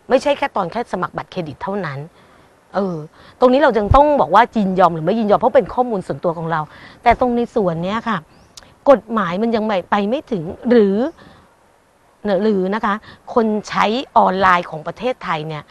[0.09, 1.99] ไม่ใช่แค่ตอนแค่สมัครบัตรเครดิตเท่านั้น
[2.75, 2.97] เออ
[3.41, 6.61] ตรงนี้เราจึงต้องบอกว่ายินยอมหรือไม่ยินยอมเพราะเป็นข้อมูลส่วนตัวของเรา
[7.03, 8.19] แต่ตรงในส่วนนี้ค่ะ
[8.91, 10.97] กฎหมายมันยังไม่ไปไม่ถึงหรือ
[12.43, 12.95] หรือนะคะ
[13.35, 15.63] คนใช้ออนไลน์ของประเทศไทยเนี่ย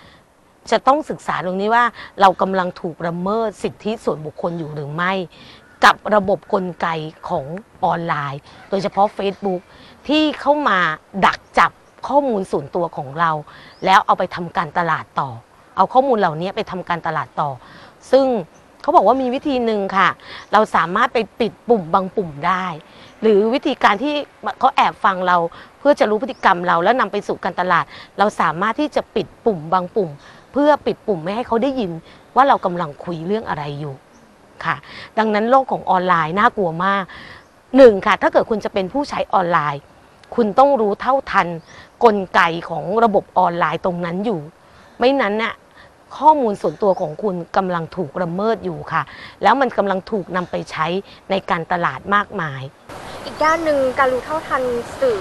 [0.71, 1.83] จะต้องศึกษาตรงนี้ว่า
[2.21, 5.13] เรากำลังถูกละเมิดสิทธิส่วนบุคคลอยู่หรือไม่
[5.85, 6.87] กับระบบกลไก
[7.29, 7.45] ของ
[7.85, 9.61] ออนไลน์ โดยเฉพาะ Facebook
[10.07, 10.79] ที่เข้ามา
[11.25, 11.71] ดักจับ
[12.07, 13.31] ข้อมูลส่วนตัวของเรา
[13.85, 15.29] แล้วเอาไปทำการตลาดต่อ
[15.77, 17.49] เอาข้อมูลเหล่านี้ไปทำการตลาดต่อ
[18.11, 18.25] ซึ่ง
[18.81, 20.09] เขาบอกว่ามีวิธีหนึ่งค่ะ
[20.53, 22.65] เราสามารถไปปิดปุ่มบางปุ่มได้
[23.21, 24.13] หรือวิธีการที่
[24.59, 25.37] เขาแอบฟังเรา
[25.79, 27.85] เพื่อจะรู้พฤติกรรมเราแล้วนำไปสู่การตลาด
[28.19, 30.09] เราสามารถที่จะปิดปุ่มบางปุ่ม
[30.53, 31.91] เพื่อปิดปุ่มไม่ให้เขาได้ยิน
[32.35, 33.93] ว่าเรากำลังคุยเรื่องอะไรอยู่
[34.65, 34.75] ค่ะ
[35.17, 37.03] ดังนั้นโลกของออนไลน์น่ากลัวมาก
[37.77, 39.81] หนึ่งค่ะ ถ้าเกิดคุณจะเป็นผู้ใช้ออนไลน์
[40.35, 41.47] คุณต้องรู้เท่าทัน
[42.03, 44.39] กลไกของระบบออนไลน์ตรงนั้นอยู่
[44.99, 45.53] ไม่นั้นน่ะ
[46.19, 49.01] ข้อมูลส่วนตัวของคุณกำลังถูกละเมิดอยู่ค่ะ
[49.43, 50.87] แล้วมันกำลังถูกนำไปใช้
[51.29, 52.61] ในการตลาดมากมาย
[53.25, 54.63] อีกด้านหนึ่งการรู้เท่าทัน
[54.99, 55.19] สื่อ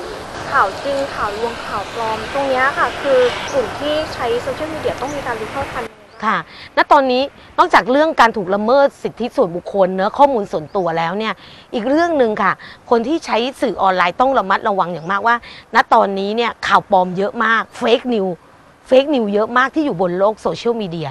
[0.51, 3.21] ข่าวจริงข่าวลวงข่าวปลอม ตรงนี้ค่ะคือ
[3.53, 5.85] กลุ่มที่ใช้โซเชียลมีเดียต้องมีการรู้เท่าทัน
[6.25, 6.37] ค่ะ
[6.77, 7.23] ณตอนนี้
[7.59, 11.35] นอกจากเรื่องการถูกละเมิดสิทธิส่วนบุคคลเนี่ยข้อมูลส่วนตัวแล้วเนี่ย
[11.75, 12.53] อีกเรื่องหนึ่งค่ะ
[12.91, 15.37] คนที่ใช้สื่อออนไลน์ต้องระมัดระวังอย่างมากว่า
[15.75, 21.09] ณตอนนี้เนี่ยข่าวปลอมเยอะมาก fake news fake news เยอะมากที่อยู่บนโลกโซเชียลมีเดีย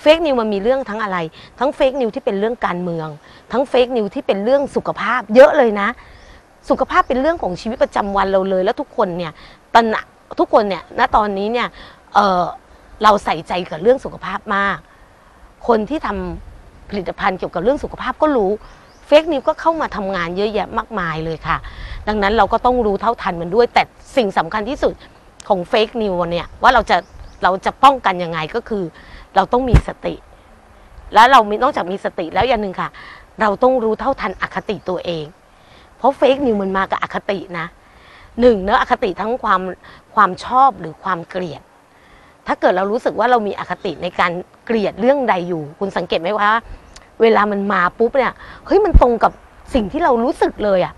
[0.00, 1.18] fake news มันมีเรื่องทั้งอะไร
[1.58, 3.08] ทั้ง fake news ที่เป็นเรื่องการเมือง
[3.52, 5.88] ทั้ง fake news ที่เป็นเรื่องสุขภาพเยอะเลยนะ
[6.70, 9.32] สุขภาพเป็นเรื่องของชีวิตประจำวันเราเลย แล้วทุกคนเนี่ย
[9.74, 10.06] ตระหนัก
[10.40, 11.68] ทุกคนเนี่ยณตอนนี้เนี่ย
[12.14, 14.78] เเราใส่ใจกับเรื่องสุขภาพมาก
[15.68, 18.50] คนที่ทำผลิตภัณฑ์เกี่ยวกับเรื่องสุขภาพก็รู้
[19.06, 21.56] เฟกนิวก็เข้ามาทำงานเยอะแยะมากมายเลยค่ะ
[22.08, 23.82] ดังนั้นเราก็ต้องรู้เท่าทันมันด้วย แต่
[24.16, 24.94] สิ่งสำคัญที่สุด
[25.48, 26.96] ของเฟกนิวเนี่ยว่าเราจะ
[27.42, 28.84] เราจะป้องกันยังไงก็คือ
[29.36, 30.14] เราต้องมีสติ
[31.14, 32.88] แล้วเรานอกจากมีสติแล้วอย่างหนึ่งค่ะ
[33.40, 35.24] เราต้องรู้เท่าทันอคติตัวเอง
[35.98, 37.66] เพราะเฟกนิวมันมากับอคตินะ
[38.40, 39.60] หนึ่งเนื้ออคติทั้งความ
[40.14, 41.62] ความชอบหรือความเกลียด
[42.46, 44.32] ถ้าเกิดเรารู้สึกว่าเรามีอคติในการ
[44.66, 46.50] เกลียดเรื่องใดอยู่ คุณสังเกตไหมว่า
[47.20, 48.34] เวลามันมาปุ๊บเนี่ย
[48.66, 49.32] เฮ้ยมันตรงกับ
[49.74, 50.94] สิ่งที่เรารู้สึกเลยอะ่ะ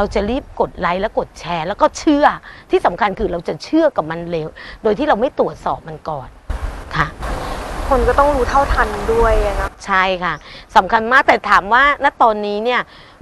[0.00, 2.26] เราจะรีบกดไลค์และกดแชร์ แล้วก็เชื่อ
[2.70, 4.48] ที่สำคัญคือเราจะเชื่อกับมันเร็ว
[4.82, 6.28] โดยที่เราไม่ตรวจสอบมันก่อน
[6.96, 7.06] ค่ะ
[7.88, 10.34] คนก็ต้องรู้เท่าทันด้วยนะใช่ค่ะ
[10.76, 12.80] สำคัญมากแต่ถามว่าณตอนนี้เนี่ย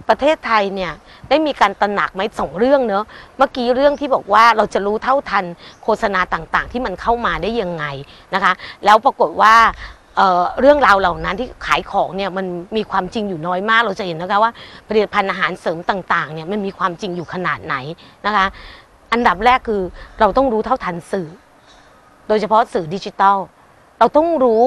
[0.08, 0.92] ประเทศไทยเนี่ย
[1.28, 3.04] ได้มีการตระหนักไหมสองเรื่องเนอะ
[3.38, 5.44] เมื่อกี้เรื่องที่บอกว่าเราจะรู้เท่าทัน
[5.82, 7.84] โฆษณาต่างๆ ที่มันเข้ามาได้ยังไง
[8.34, 8.52] นะคะ
[8.84, 9.54] แล้วปรากฏว่า
[10.18, 12.46] เเรื่องราวเหล่านั้นที่ขายของเนี่ยมัน
[12.76, 14.52] มีความจริงอยู่น้อยมากเราจะเห็นนะคะว่า
[14.88, 17.76] ผลิตภัณฑ์อาหารเสริมต่างๆเนี่ยมันมีความจริงอยู่ขนาดไหน
[18.26, 18.46] นะคะ
[19.12, 19.82] อันดับแรกคือ
[20.20, 21.28] เราต้องรู้เท่าทันสื่อ
[22.28, 23.38] โดยเฉพาะสื่อดิจิทัล
[23.98, 24.62] เราต้องรู้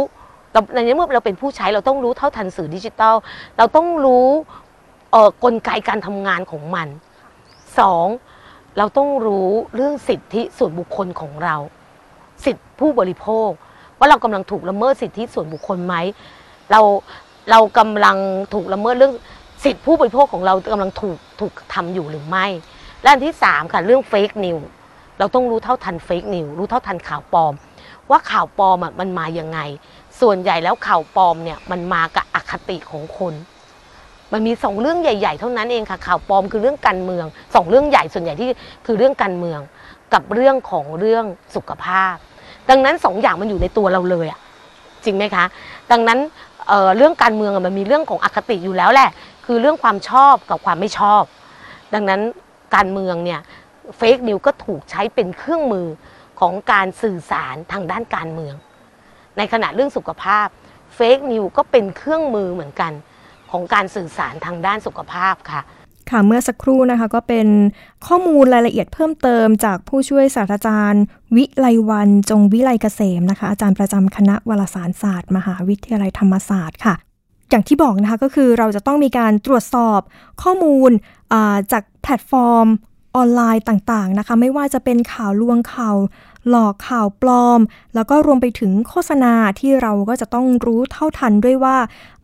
[0.54, 3.16] เราในเมื่อเราเป็นผู้ใช้เราต้องรู้เท่าทันสื่อดิจิทัล
[3.58, 4.28] เราต้องรู้
[5.43, 6.88] กลไกการทำงานของมัน
[7.80, 8.08] สอง
[8.78, 11.56] เราต้องรู้เรื่องสิทธิส่วนบุคคลของเรา
[12.45, 13.49] สิทธิผู้บริโภค
[14.02, 15.95] ว่าเรากำลังถูกละเมิดสิทธิส่วนบุคคลไหม
[16.72, 16.82] เรา
[17.52, 18.18] เรากำลัง
[18.54, 19.14] ถูกละเมิดเรื่อง
[19.66, 22.45] สิทธิผู้บริโภคของเรากำลังถูกถูกทำอยู่หรือไม่
[23.02, 24.58] และอันที่สามค่ะเรื่องเฟกนิว
[25.20, 27.54] เราต้องรู้เท่าทันเฟกนิวรู้เท่าทันข่าวปลอม
[28.10, 29.60] ว่าข่าวปลอมมันมายังไง
[30.22, 33.34] ส่วนใหญ่แล้วข่าวปลอมเนี่ยมันมากับอคติของคน
[34.32, 37.26] มันมีสองเรื่องใหญ่ๆ เท่านั้นเองค่ะข่าวปลอมคือเรื่องการเมือง
[37.56, 38.49] สองเรื่องใหญ่ส่วนใหญ่ที่
[38.86, 39.60] คือเรื่องการเมือง
[40.14, 41.26] กับเรื่องของเรื่อง
[41.56, 42.16] สุขภาพ
[42.70, 44.39] ดังนั้นสองอย่างมันอยู่ในตัวเราเลยอะ
[45.05, 45.45] จริงไหมคะ
[45.91, 46.20] ดังนั้น
[46.68, 49.09] เเรื่องการเมืองมันมีเรื่องของอคติอยู่แล้วแหละ
[49.45, 51.24] คือเรื่องความชอบกับความไม่ชอบ
[51.93, 52.22] ดังนั้น
[52.76, 53.39] การเมืองเนี่ย
[53.97, 55.88] เฟกนิวก็ถูกใช้เป็นเครื่องมือ
[56.39, 58.55] ของการสื่อสารทางด้านการเมือง
[59.38, 60.47] ในขณะเรื่องสุขภาพ
[60.95, 62.91] เฟกนิวก็เป็นเครื่องมือเหมือนกัน
[63.51, 65.62] ของการสื่อสารทางด้านสุขภาพค่ะ
[66.12, 67.47] ค่ะเมื่อสักครู่นะคะก็เป็น
[68.07, 71.03] ข้อมูลรายละเอียดเพิ่มเติมจากผู้ช่วยศาสตราจารย์
[71.36, 76.95] วิไลวันจงวิไลเกษมนะคะ อาจารย์ประจำคณะวารสารศาสตร์ มหาวิทยาลัยธรรมศาสตร์ค่ะ
[77.49, 79.99] อย่างที่บอกนะคะก็คือเราจะต้องมีการตรวจสอบ
[80.41, 80.91] ข้อมูล
[81.72, 82.68] จากแพลตฟอร์ม
[83.16, 85.95] ออนไลน์ต่างๆนะคะ ไม่ว่าจะเป็นข่าวลวงข่าว
[86.49, 87.59] หลอกข่าวปลอม
[87.95, 91.78] แล้วก็รวมไปถึงโฆษณาที่เราก็จะต้องรู้เท่าทันด้วยว่า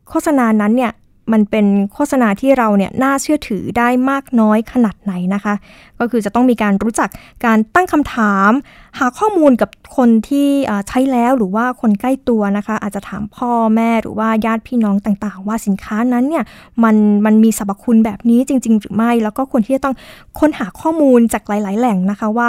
[0.09, 0.91] โฆษณานั้นเนี่ย
[1.31, 5.53] มันเป็นโฆษณาที่เราเนี่ยน่าเชื่อถือได้มากน้อยขนาดไหนนะคะ
[5.99, 7.09] ก็คือจะต้องมีการรู้จัก
[7.45, 8.51] การตั้งคำถาม
[8.99, 10.47] หาข้อมูลกับคนที่
[10.87, 16.43] ใช้แล้วหรือว่าคนใกล้ตัวนะคะ อาจจะถามพ่อแม่หรือว่าญาติพี่น้องต่างๆ ว่าสินค้านั้นเนี่ย
[16.83, 19.95] มันมันมีสรรพคุณแบบนี้จริง ๆ หรือไม่ แล้วก็ควรที่จะต้อง
[20.39, 22.47] ค้นหาข้อมูลจากหลาย ๆ แหล่งนะคะว่า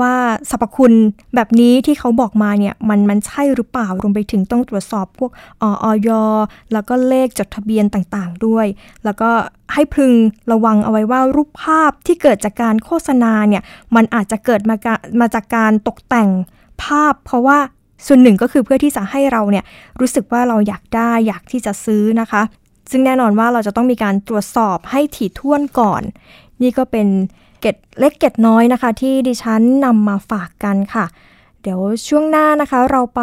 [0.00, 0.14] ว่า
[0.50, 0.92] สรรพคุณ
[1.34, 5.30] แบบนี้ที่เขาบอกมาเนี่ยมันมันใช่หรือเปล่ารวมไปถึงต้องตรวจสอบพวก
[5.62, 6.08] ออย
[6.72, 8.66] แล้วก็เลขจดทะเบียนต่างๆด้วย
[9.04, 9.30] แล้วก็
[9.74, 10.12] ให้พึง
[10.52, 13.62] ระวังเอาไว้ว่ารูปภาพที่เกิดจากการโฆษณาเนี่ย
[13.94, 14.76] มันอาจจะเกิดมา
[15.20, 16.30] มาจากการตกแต่ง
[16.82, 17.58] ภาพ เพราะว่า
[18.06, 19.64] ส่วนหนึ่งก็คือเพื่อที่จะให้เราเนี่ย
[20.00, 22.42] รู้สึกว่าเราอยากได้อยากที่จะซื้อนะคะ
[22.90, 26.02] ซึ่งแน่นอนว่าเราจะต้องมีการตรวจสอบให้ถี่ถ้วนก่อน
[26.62, 27.08] นี่ก็เป็น
[27.60, 31.06] เก็ดเล็กเก็ดน้อยนะคะ ที่ดิฉันนำมาฝากกันค่ะ
[31.62, 33.22] เดี๋ยวช่วงหน้านะคะ เราไป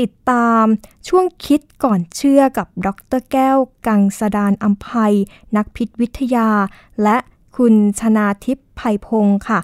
[0.00, 0.64] ติดตาม
[1.08, 5.14] ช่วงคิดก่อนเชื่อกับดรแก้ว กังสดานอัมภัย
[5.56, 6.48] นักพิษวิทยา
[7.02, 7.16] และ
[7.56, 9.58] คุณชนาทิพย์ไผ่พงค์ค่ะ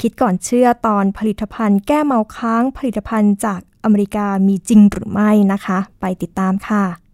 [0.00, 7.05] คิดก่อนเชื่อตอนผลิตภัณฑ์แก้เมาค้างผลิตภัณฑ์จากอเมริกามีจริงหรือไม่นะคะ ไปติดตามค่ะ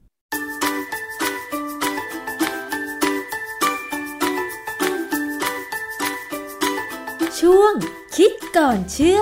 [7.47, 7.75] ช่วง
[8.17, 9.21] คิดก่อนเชื่อ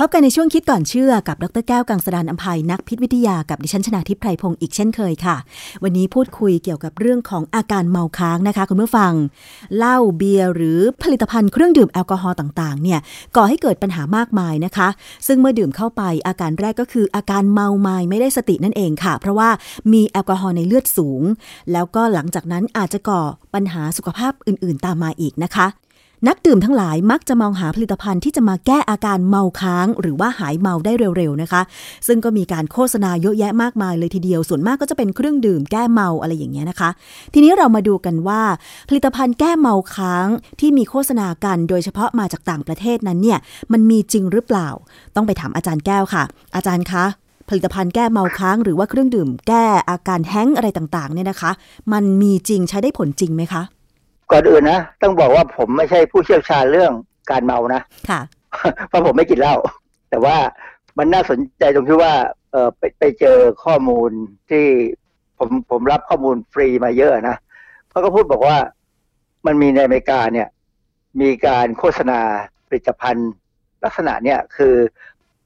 [0.00, 5.36] พบกันในช่วงคิดก่อนเชื่อกับดรแก้วกังสดานอัมภัยนักพิษวิทยากับดิฉันชนาทิพไพรพงศ์อีกเช่นเคยค่ะ
[5.82, 9.12] วันนี้พูดคุยเกี่ยวกับเรื่องของอาการเมาค้างนะคะ คุณผู้ฟัง
[9.76, 13.00] เหล้าเบียร์หรือผลิตภัณฑ์เครื่องดื่มแอลกอฮอล์ต่างๆเนี่ย
[13.36, 14.88] ก่อให้เกิดปัญหามากมายนะคะ
[15.26, 19.48] ซึ่งเมื่อดื่มเข้าไปอาการแรกก็คือ อาการเมาไมาไม่ได้สตินั่นเองค่ะ เพราะว่า
[19.92, 21.22] มีแอลกอฮอล์ในเลือดสูง
[21.72, 23.22] แล้วก็หลังจากนั้นอาจจะก่อ
[23.54, 25.68] ปัญหาสุขภาพอื่น ๆ ตามมาอีกนะคะ
[26.26, 31.62] นักดื่มทั้งหลายมักจะมองหาผลิตภัณฑ์ที่จะมาแก้อาการเมาค้าง หรือว่าหายเมาได้เร็วๆนะคะ
[32.06, 36.90] ซึ่งก็มีการโฆษณาเยอะแยะมากมายเลยทีเดียว ส่วนมากก็จะเป็นเครื่องดื่มแก้เมาอะไรอย่างเงี้ยนะคะ
[37.34, 38.42] ทีนี้เรามาดูกันว่า
[38.88, 40.26] ผลิตภัณฑ์แก้เมาค้าง
[40.60, 43.38] ที่มีโฆษณากันโดยเฉพาะมาจากต่างประเทศนั้นเนี่ย
[43.72, 44.68] มันมีจริงหรือเปล่า
[45.16, 46.22] ต้องไปถามอาจารย์แก้วค่ะ
[46.56, 47.04] อาจารย์คะ
[47.48, 51.50] ผลิตภัณฑ์แก้เมาค้าง หรือว่าเครื่องดื่มแก้อาการแห้งอะไรต่างๆเนี่ยนะคะ
[51.92, 53.62] มันมีจริงใช้ได้ผลจริงไหมคะ
[54.30, 56.92] ก่อนอื่นนะต้องบอกว่าผมไม่ใช่ผู้เชี่ยวชาญเรื่อง
[57.30, 58.20] การเมานะค่ะ
[58.88, 59.56] เพราะผมไม่กินเหล้า
[60.10, 60.36] แต่ว่า
[60.98, 62.14] มันน่าสนใจตรงที่ว่า
[62.52, 64.10] เออไปไปเจอข้อมูล
[64.50, 64.66] ที่
[65.38, 67.36] ผมผมรับข้อมูลฟรีมาเยอะนะ
[67.90, 68.56] เขาก็พูดบอกว่า
[69.46, 70.48] มันมีในอเมริกาเนี่ย
[71.20, 72.20] มีการโฆษณา
[72.66, 73.30] ผลิตภัณฑ์
[73.84, 74.74] ลักษณะเนี่ยคือ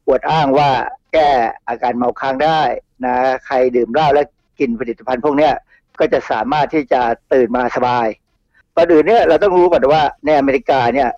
[0.07, 0.71] อวดอ้างว่า
[1.13, 1.29] แก้
[1.69, 2.61] อาการเมาค้างได้
[3.05, 3.15] นะ
[3.47, 4.23] ใครดื่มเหล้าและ
[4.59, 5.55] กินผลิตภัณฑ์พวกเนี้ย
[6.01, 7.01] ก็จะสามารถที่จะ
[7.33, 8.07] ตื่นมาสบาย
[8.77, 11.09] ก่อนอื่นเนี่ยเราต้องรู้ก่อนว่าในอเมริกาเนี่ย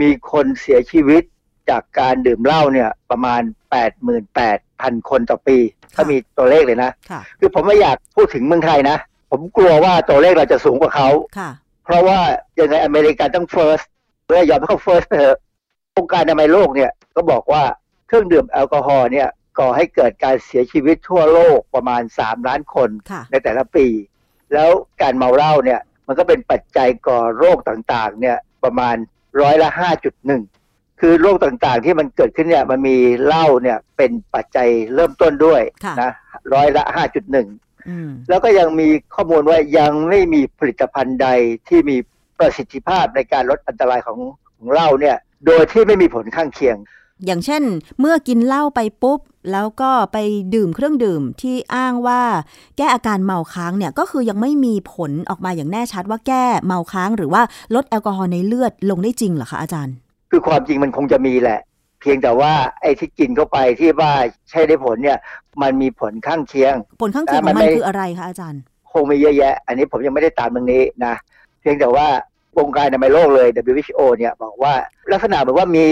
[0.00, 1.22] มีคนเสียชีวิต
[1.70, 3.42] จากการดื่มเหล้าเนี่ยประมาณ
[4.44, 5.58] 88,000คนต่อปี
[5.94, 8.96] ถ้ามีตัวเลขเลยนะค่ะคือผมไม่อยากพูดถึงเมืองไทยนะ
[9.30, 11.08] ผมกลัวว่าตัวเลขเราจะสูงกว่าเขา
[11.38, 11.50] ค่ะ
[11.84, 12.20] เพราะว่า
[12.60, 13.86] ยังไงอเมริกาต้อง first
[14.24, 15.36] เพื่อยอมให้เขา first เถอะ
[15.96, 17.62] องค์การอนามัยโลกเนี่ยก็บอกว่า
[18.06, 19.28] เครื่องดื่มแอลกอฮอล์เนี่ย
[19.58, 23.86] ก่อให้เกิดการเสียชีวิตทั่วโลกประมาณ 3 ล้านคนค่ะในแต่ละปี
[24.52, 24.70] แล้ว
[25.02, 28.96] การเมาเหล้าเนี่ย มันก็เป็นปัจจัยก่อโรคต่างๆเนี่ยประมาณ
[29.40, 29.70] ร้อยละ
[30.34, 36.10] 5.1คือโรคต่างๆที่มันเกิดขึ้นเนี่ยมันมีเหล้าเนี่ยเป็นปัจจัยเริ่มต้นด้วยค่ะนะ
[36.54, 36.84] ร้อยละ
[37.36, 41.28] 5.1อืมแล้วก็ยังมีข้อมูลว่ายังไม่มีผลิตภัณฑ์ใด
[41.68, 41.96] ที่มี
[42.38, 44.18] ประสิทธิภาพในการลดอันตรายของ
[44.56, 46.76] ของเหล้าเนี่ย โดยที่ไม่มีผลข้างเคียง
[47.24, 47.62] อย่างเช่น
[48.00, 49.20] เมื่อกินเหล้าไปปุ๊บ
[49.52, 50.18] แล้วก็ไป
[50.54, 52.22] ดื่มเครื่องดื่มที่อ้างว่า
[52.76, 57.42] แก้อาการเมาค้างเนี่ยก็คือยังไม่มีผลออกมาอย่างแน่ชัดว่าแก้เมาค้าง หรือว่า
[57.74, 59.94] ลดแอลกอฮอล์ในเลือดลงได้จริงเหรอคะอาจารย์
[60.30, 61.60] คือความจริงมันคงจะมีแหละ
[62.00, 64.12] เพียงแต่ว่าไอ้ที่กินเข้าไปที่ว่า
[64.50, 65.18] ใช้ได้ผลเนี่ย
[65.62, 68.60] มันมีผลข้างเคียง ผลข้างเคียงของมันคืออะไรคะอาจารย์
[68.92, 71.14] คงมีเยอะแยะ อันนี้ผมยังไม่ได้ตามตรงนี้นะ
[71.60, 72.06] เพียงแต่ว่า
[72.58, 74.72] องค์การอนามัยโลกเลย WHO เนี่ยบอกว่า
[75.12, 75.86] ลักษณะเหมือนว่ามี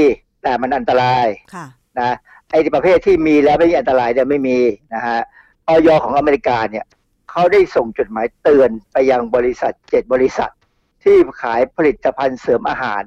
[0.45, 1.67] แต่มันอันตรายค่ะ
[2.01, 2.17] นะ
[2.51, 4.59] ไอ้ประเภทที่มีแล้วไม่มีอันตรายเนี่ยไม่มี
[4.95, 5.21] นะฮะ
[5.69, 6.85] ออยของอเมริกาเนี่ย
[7.31, 10.51] เขาได้ส่งจดหมายเตือนไปยังบริษัทเจ็ดบริษัท
[11.05, 13.03] ที่ขายผลิตภัณฑ์เสริมอาหาร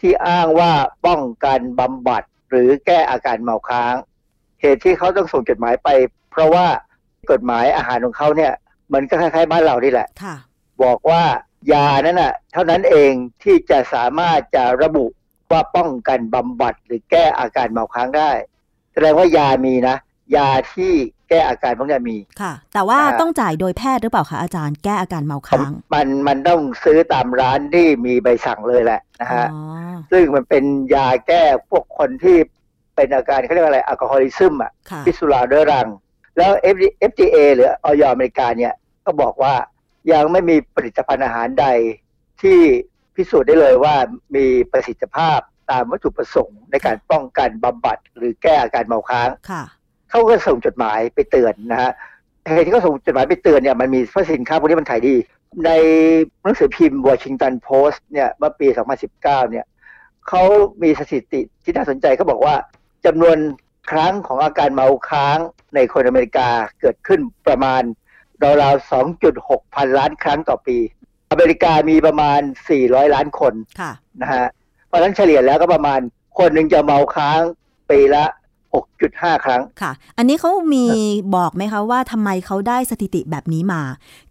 [0.00, 0.72] ที่อ้างว่า
[1.06, 3.94] ป้องกันบำบัดหรือแก้อาการเมาค้าง
[4.60, 5.88] เหตุที่เขาต้องส่งจดหมายไป
[6.30, 6.66] เพราะว่า
[7.30, 8.52] กฎหมายอาหารของเขาเนี่ย
[8.92, 10.36] มันก็คล้ายๆบ้านเรานี่แหละค่ะ
[10.82, 11.22] บอกว่า
[11.72, 13.12] ยานั้นน่ะเท่านั้นเอง
[13.42, 15.06] ที่จะสามารถจะระบุ
[15.52, 18.30] ว่าป้องกันบำบัดหรือแก้อาการเมาค้างได้
[18.92, 19.96] แสดงว่ายามีนะ
[20.36, 20.92] ยาที่
[21.28, 29.60] แก้อาการพวกนี้มีค่ะ แต่ว่าอ่าต้องจ่ายโดยแพทย์หรือเปล่าคะอาจารย์แก้อาการเมาค้าง มันมันต้องซื้อตามร้านที่มีใบสั่งเลยแหละนะฮะอ๋อ
[30.10, 32.36] ซึ่งมันเป็นยาแก้พวกคนที่
[32.96, 35.88] เป็นอาการเขาเรียกว่าอะไรแอลกอฮอลิซึมอะค่ะพิษสุราเรื้อรัง
[36.36, 36.52] แล้ว
[37.10, 38.74] FDA หรือออยอเมริกาเนี่ย
[39.04, 39.54] ก็บอกว่า
[40.12, 41.66] ยังไม่มีผลิตภัณฑ์อาหารใด
[42.42, 42.60] ที่
[43.20, 43.94] พิสูจน์ได้เลยว่า
[44.36, 45.38] มีประสิทธิภาพ
[45.70, 49.62] ตามวัตถุประสงค์ในการป้องกันบำบัดหรือแก้อาการเมาค้างค่ะ
[50.10, 51.92] เขาก็ส่งจดหมายไปเตือนนะฮะ
[52.54, 55.14] เหตุที่เขาส่งจดหมายไปเตือนเนี่ยมันมีเพราะสินค้าพวกนี้มันขายดี
[55.66, 55.70] ใน
[56.42, 58.66] หนังสือพิมพ์วอชิงตันโพสต์เนี่ยเมื่อปี
[59.08, 59.66] 2019 เนี่ย
[60.28, 60.42] เขา
[60.82, 62.54] มีสถิติที่น่าสนใจเขาบอกว่า
[63.06, 63.36] จำนวน
[63.90, 65.38] ครั้งของอาการเมาค้าง
[65.74, 66.48] ในคนอเมริกา
[66.80, 67.82] เกิดขึ้นประมาณ
[68.62, 68.90] ราวๆ
[69.28, 70.78] 2.6 พันล้านครั้งต่อปี
[71.30, 72.40] อเมริกามีประมาณ
[72.76, 74.46] 400 ล้านคนค่ะนะฮะ
[74.86, 76.00] เพราะฉะนั้นเฉลี่ยแล้วก็ประมาณ
[76.38, 77.40] คนหนึ่งจะเมาค้าง
[77.90, 78.24] ปีละ
[78.84, 80.86] 6.5 ครั้งค่ะ อันนี้เขามี
[81.36, 83.82] บอกไหมคะว่าทำไมเขาได้สถิติแบบนี้มา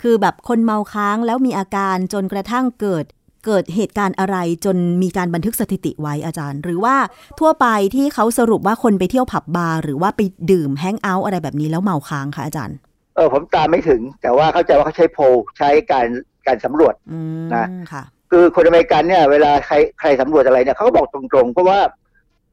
[0.01, 3.05] คือแบบคนเมาค้างแล้วมีอาการจนกระทั่งเกิด
[3.45, 6.95] เกิดเหตุการณ์อะไรจนมีการบันทึกสถิติไว้อาจารย์ หรือว่า
[7.39, 10.21] ทั่วไปที่เขาสรุปว่าคนไปเที่ยวผับบาร์หรือว่าไป
[10.51, 12.77] ดื่มแฮงเอาท์อะไรแบบนี้แล้วเมาค้างคะอาจารย์
[13.15, 15.23] เออผมตามไม่ถึง แต่ว่าเข้าใจว่าเขาใช้โพล
[15.57, 16.07] ใช้การ
[16.49, 21.79] การสำรวจอืมนะค่ะคือคนอเมริกันเนี่ยเวลาใครใครสำรวจอะไรเนี่ยเขาก็บอกตรงๆ เพราะว่า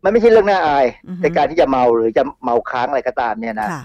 [0.04, 3.82] มันไม่ใช่เรื่องน่าอายอือฮึในการที่จะเมาหรือจะเมาค้างอะไรก็ตามเนี่ยนะค่ะ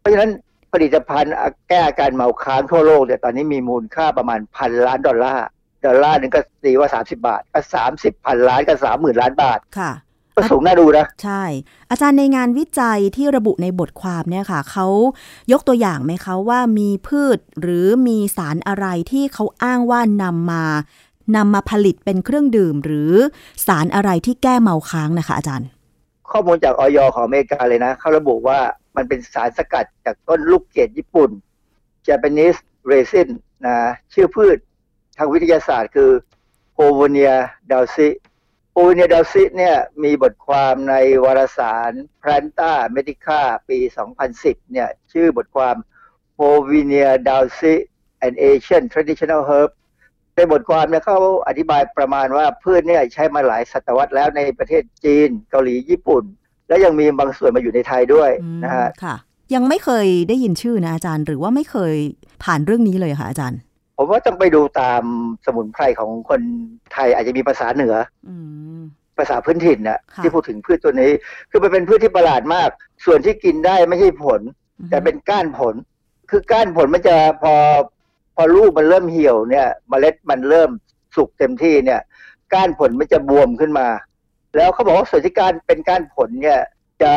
[0.00, 0.30] เพราะฉะนั้น
[0.72, 1.32] ผลิตภัณฑ์
[1.68, 5.46] แก้อาการเมาค้างทั่วโลกเนี่ยตอนนี้มีมูลค่าประมาณพันล้านดอลลาร์
[5.86, 7.60] ดอลลาร์หนึ่งก็ตีว่า30บาท ก็
[7.92, 9.92] 30พันล้านก็สามหมื่นล้านบาทค่ะ
[10.36, 11.42] ก็สูงน่าดูนะ ใช่
[11.90, 14.86] อาจารย์ในงานวิจัยที่ระบุในบทความเนี่ยค่ะ เขา
[15.52, 20.64] ยกตัวอย่างไหมคะว่ามีพืชหรือมีสารอะไรที่เขาอ้างว่านำมา
[21.36, 23.12] นำมาผลิตเป็นเครื่องดื่ม หรือ
[23.66, 25.68] สารอะไรที่แก้เมาค้างนะคะ อาจารย์
[26.30, 28.58] ข้อมูลจากออยของอเมริกาเลยนะ เขาระบุว่า
[28.96, 31.30] มันเป็นสารสกัดจากต้นลูกเกดญี่ปุ่น
[32.08, 32.58] Japanese
[32.90, 33.28] resin
[33.66, 33.76] นะ
[34.12, 34.56] ชื่อพืช
[35.16, 36.10] ทางวิทยาศาสตร์คือ
[36.74, 37.32] โอเวเนีย
[37.70, 38.25] ดาวซิโอ
[38.76, 43.78] เวเนียดาวซิเนี่ยมีบทความในวารสาร Planta Medica ปี
[44.24, 45.76] 2010 เนี่ยชื่อบทความ
[46.38, 47.74] p o v i n i a d a l s i
[48.26, 49.70] an Asian Traditional Herb
[50.36, 51.18] ในบทความเนี่ยเขา
[51.48, 56.24] อธิบายประมาณว่าพืชเนี่ยใช้มาหลายศตวรรษแล้วในประเทศจีน เกาหลีญี่ปุ่น
[56.68, 58.30] และยังมีบางส่วนมาอยู่ในไทยด้วย
[58.64, 59.16] นะฮะค่ะ
[59.54, 61.94] ยังไม่เคยได้ยินชื่อนะอาจารย์ หรือว่าไม่เคย
[62.44, 63.58] ผ่านเรื่องนี้เลยค่ะอาจารย์
[63.96, 65.02] ผมว่าต้องไปดูตาม
[65.46, 66.40] สมุนไพรของคน
[66.92, 67.94] ไทยอาจจะมีภาษาเหนือ
[68.28, 68.30] อ
[69.18, 71.10] ภาษาพื้นถิ่นนะที่พูดถึงพืชตัวนี้
[71.50, 72.68] คือมันเป็นพืชที่ประหลาดมาก
[73.04, 74.40] ส่วนที่กินได้ไม่ใช่ผล
[74.90, 75.74] แต่เป็นก้านผล
[76.30, 77.54] คือก้านผลมันจะพอ
[78.36, 80.70] พอลูกมันเริ่มเหี่ยวเนี่ยมเมล็ดมันเริ่ม
[81.16, 82.00] สุกเต็มที่เนี่ย
[82.54, 83.88] ก้านผลมันจะบวมขึ้นมา
[84.56, 86.60] แล้วเขาบอกว่าส่วนที่ก้านเป็นก้านผลเนี่ย
[87.02, 87.12] จะ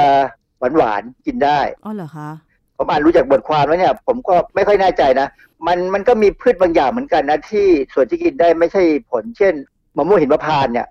[0.60, 2.30] หวานหวานกินได้อ๋อเหรอคะ
[2.78, 5.28] ผมอ่านรู้จากบทความแล้วเนี่ย ผมก็ไม่ค่อยแน่ใจนะ
[5.68, 9.54] มันมันก็มีพืชบางอย่างเหมือนกันนะที่ส่วนที่กินได้ไม่ใช่ผล เช่น
[9.98, 10.88] มะม่วงหิมพานต์เนี่ย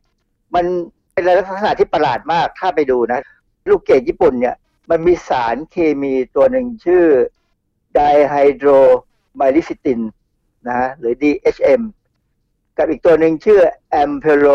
[0.55, 0.65] มัน
[1.13, 3.21] เป็นลักษณะที่ประหลาดมากถ้าไปดูนะ
[3.69, 4.57] ลูกเกดญี่ปุ่นเนี่ย
[4.91, 7.05] มันมีสารเคมีตัวหนึ่งชื่อ
[7.95, 10.01] dihydromyricetin
[10.67, 11.83] นะฮะหรือ DHM
[12.77, 13.61] กับอีกตัวหนึ่งชื่อ
[13.91, 14.47] ampelo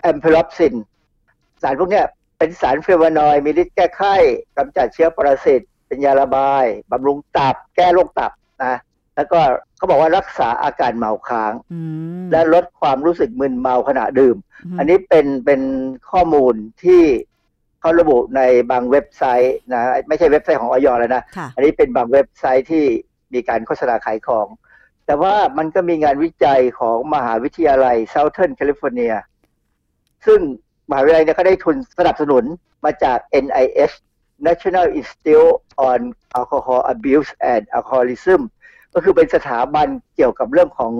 [0.00, 0.74] ampelopsin
[1.62, 2.06] สารพวกเนี้ย
[2.38, 4.16] เป็นสาร flavonoid มีฤทธิ์แก้ไข้
[4.56, 8.32] กำจัดเชื้อปรสิตเป็นยาระบายบำรุงตับ แก้โรคตับ
[8.64, 8.78] นะ
[9.16, 9.40] แล้วก็
[9.76, 11.52] เขาบอกว่ารักษาอาการเมาค้าง
[12.32, 14.36] และลดความรู้สึกมึนเมาขณะดื่ม
[14.78, 15.62] อันนี้เป็นเป็น
[16.10, 16.54] ข้อมูล
[16.84, 17.02] ที่
[17.80, 18.40] เขาระบุใน
[18.70, 21.22] บางเว็บไซต์นะไม่ใช่เว็บไซต์ของออยแล้วนะ
[21.54, 22.84] อันนี้เป็นบางเว็บไซต์ที่
[23.34, 24.46] มีการโฆษณาขายของ
[25.06, 29.14] แต่ว่ามันก็มีงานวิจัยของมหาวิทยาลัย Southern California
[30.26, 30.40] ซึ่ง
[30.88, 32.44] มหาวิทยาลัยเนี่ยเขาได้ทุนสนับสนุน
[32.84, 33.94] มาจาก NIH
[34.46, 35.54] National Institute
[35.90, 36.00] on
[36.38, 38.40] Alcohol Abuse and Alcoholism
[38.94, 40.92] ก็คือเป็นสถาบันเกี่ยวกับเรื่องของ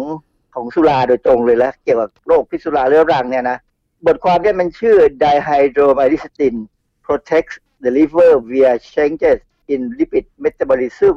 [0.55, 3.59] ของสุราโดยตรงเลยแล้วเกี่ยวกับโรคพิษสุราเรื้อรังเนี่ยนะ
[4.07, 6.55] บทความเนี่ยมันชื่อ Dihydromycin
[7.07, 9.39] protects the liver via changes
[9.73, 11.17] in lipid metabolism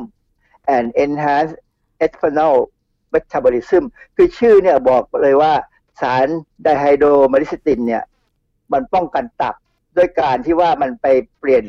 [0.76, 1.51] and enhance
[2.05, 2.57] ethanol
[3.13, 3.84] metabolism
[4.15, 5.53] คือชื่อเนี่ยบอกเลยว่า
[6.01, 6.28] สาร
[6.63, 8.03] ไดไฮโดรมาริสตินเนี่ย
[8.73, 9.55] มันป้องกันตับ
[9.97, 11.05] ด้วยการที่ว่ามันไป
[11.39, 11.65] เปลี่ยน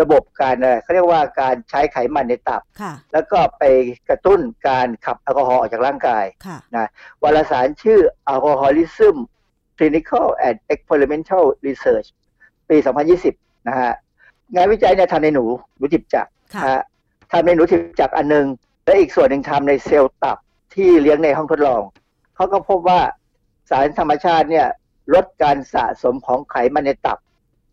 [0.00, 2.62] ระบบการเขาเรียกว่าการใช้ไขมันในตับ
[3.12, 3.64] แล้วก็ไป
[4.08, 6.24] กระตุ้นการขับแอลกอฮอล์ออกจากร่างกาย
[6.74, 6.90] นะ
[7.22, 8.00] วารสารชื่อ
[8.32, 9.16] Alcoholism
[9.78, 12.08] Clinical and Experimental Research
[12.68, 12.76] ปี
[13.22, 13.92] 2020 นะฮะ
[14.54, 15.44] งานวิจัยเนี่ยทำในหนู
[15.76, 16.26] หนูจิบจัก
[16.64, 16.82] นะฮะ
[17.32, 18.46] ทำในหนูจิบจักอันนึง
[18.84, 20.38] และอีกส่วนหนึ่งทำในเซลล์ตับ
[20.74, 21.82] ที่เลี้ยงในห้องทดลอง
[22.34, 23.00] เขาก็พบว่า
[23.70, 24.66] สารธรรมชาติเนี่ย
[25.14, 27.18] ลดการสะสมของไขมันในตับ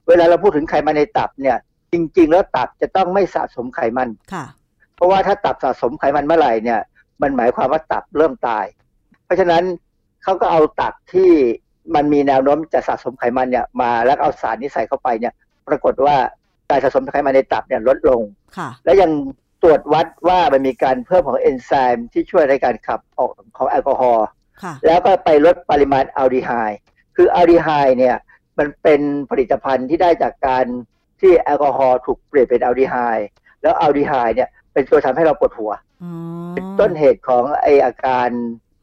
[0.08, 1.58] เวลาเราพูดถึงไขมันในตับเนี่ย
[1.96, 4.46] จริง ๆ แล้วตับจะต้องไม่สะสมไขมันค่ะ
[4.96, 6.80] เพราะว่าถ้าตับสะสมไขมันเมื่อไหร่เนี่ย
[7.22, 8.66] มันหมายความว่าตับเริ่มตาย
[9.26, 9.64] เพราะฉะนั้น
[10.24, 11.32] เขาก็เอาตับที่
[11.96, 15.34] มันมีแนวโน้มจะสะสมไขมันเนี่ยมาแล้วเอาสารนี้ใส่เข้าไปเนี่ย
[15.68, 16.16] ปรากฏว่า
[16.70, 18.22] การสะสมไขมันในตับเนี่ยลดลง
[18.58, 19.12] ค่ะและยัง
[19.64, 24.28] ตรวจวัดว่ามันมีการเพิ่มของเอนไซม์ที่ช่วยในการขับออกของแอลกอฮอล์
[24.86, 26.80] แล้วก็ไปลดปริมาณอัลดีไฮด์
[27.16, 28.16] คืออัลดีไฮด์เนี่ย
[28.58, 30.66] มันเป็นผลิตภัณฑ์ที่ได้จากการ
[31.22, 33.30] ที่แอลกอฮอล์ถูกเปลี่ยนเป็นอัลดีไฮด์
[33.62, 35.72] แล้วอัลดีไฮด์เนี่ยเป็นตัวทำให้เราปวดหัว
[36.54, 38.30] เป็นต้นเหตุของไออาการ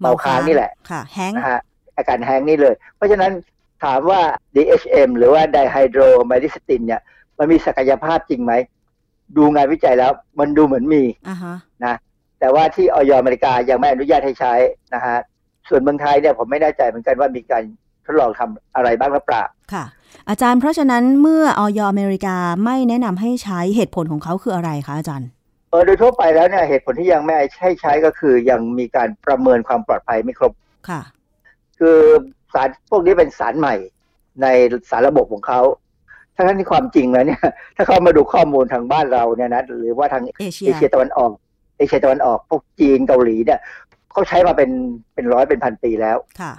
[0.00, 1.60] เมาค้างนี่แหละค่ะแฮงก์นะฮะ
[1.96, 3.32] อาการแฮงก์นี่เลย เพราะฉะนั้น
[3.84, 4.20] ถามว่า
[4.54, 7.00] DHM หรือว่า dihydromyricetin เนี่ย
[7.38, 8.52] มันมีศักยภาพจริงไหม
[9.36, 11.02] ดูงานวิจัยแล้ว มันดูเหมือนมี
[11.84, 11.94] นะ
[12.40, 14.54] แต่ว่าที่ออยอเมริกายังไม่อนุญาตให้ใช้
[14.94, 15.18] นะฮะ
[15.68, 17.62] ส่วนเมืองไทยเนี่ยผมไม่แน่ใจเหมือนกันว่ามีการ
[18.04, 19.84] ทดลองทำอะไรบ้างหรือเปล่าค่ะ
[20.28, 25.28] อาจารย์เพราะฉะนั้นเมื่อออยอเมริกาไม่แนะนำให้ใช้เหตุผลของเขาคืออะไรคะอาจารย์
[25.70, 30.52] เออโดยทั่วไปแล้วเนี่ยเหตุผลที่ยังไม่ให้ใช้ก็คือยังมีการประเมินความปลอดภัยไม่ครบ
[30.88, 31.02] ค่ะ
[31.78, 31.98] คือ
[32.52, 33.74] สารพวกนี้เป็นสารใหม่
[34.42, 34.46] ใน
[34.90, 35.60] สารระบบของเขา
[36.36, 37.44] ทั้งที่ความจริงแล้วเนี่ย
[37.76, 41.30] ถ้าเขามาดูข้อมูลทางบ้านเราเนี่ยนะหรือว่าทางเอเชียตะวันออก
[41.78, 43.60] เอเชียตะวันออกพวกจีนเกาหลีเนี่ย
[44.12, 44.70] เขาใช้มาเป็น
[45.14, 46.52] เป็นร้อยเป็นพันปีแล้วค่ะ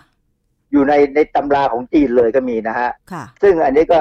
[0.73, 3.99] อยู่ในในตำราของจีนเลยก็มีนะฮะค่ะซึ่งอันนี้ก็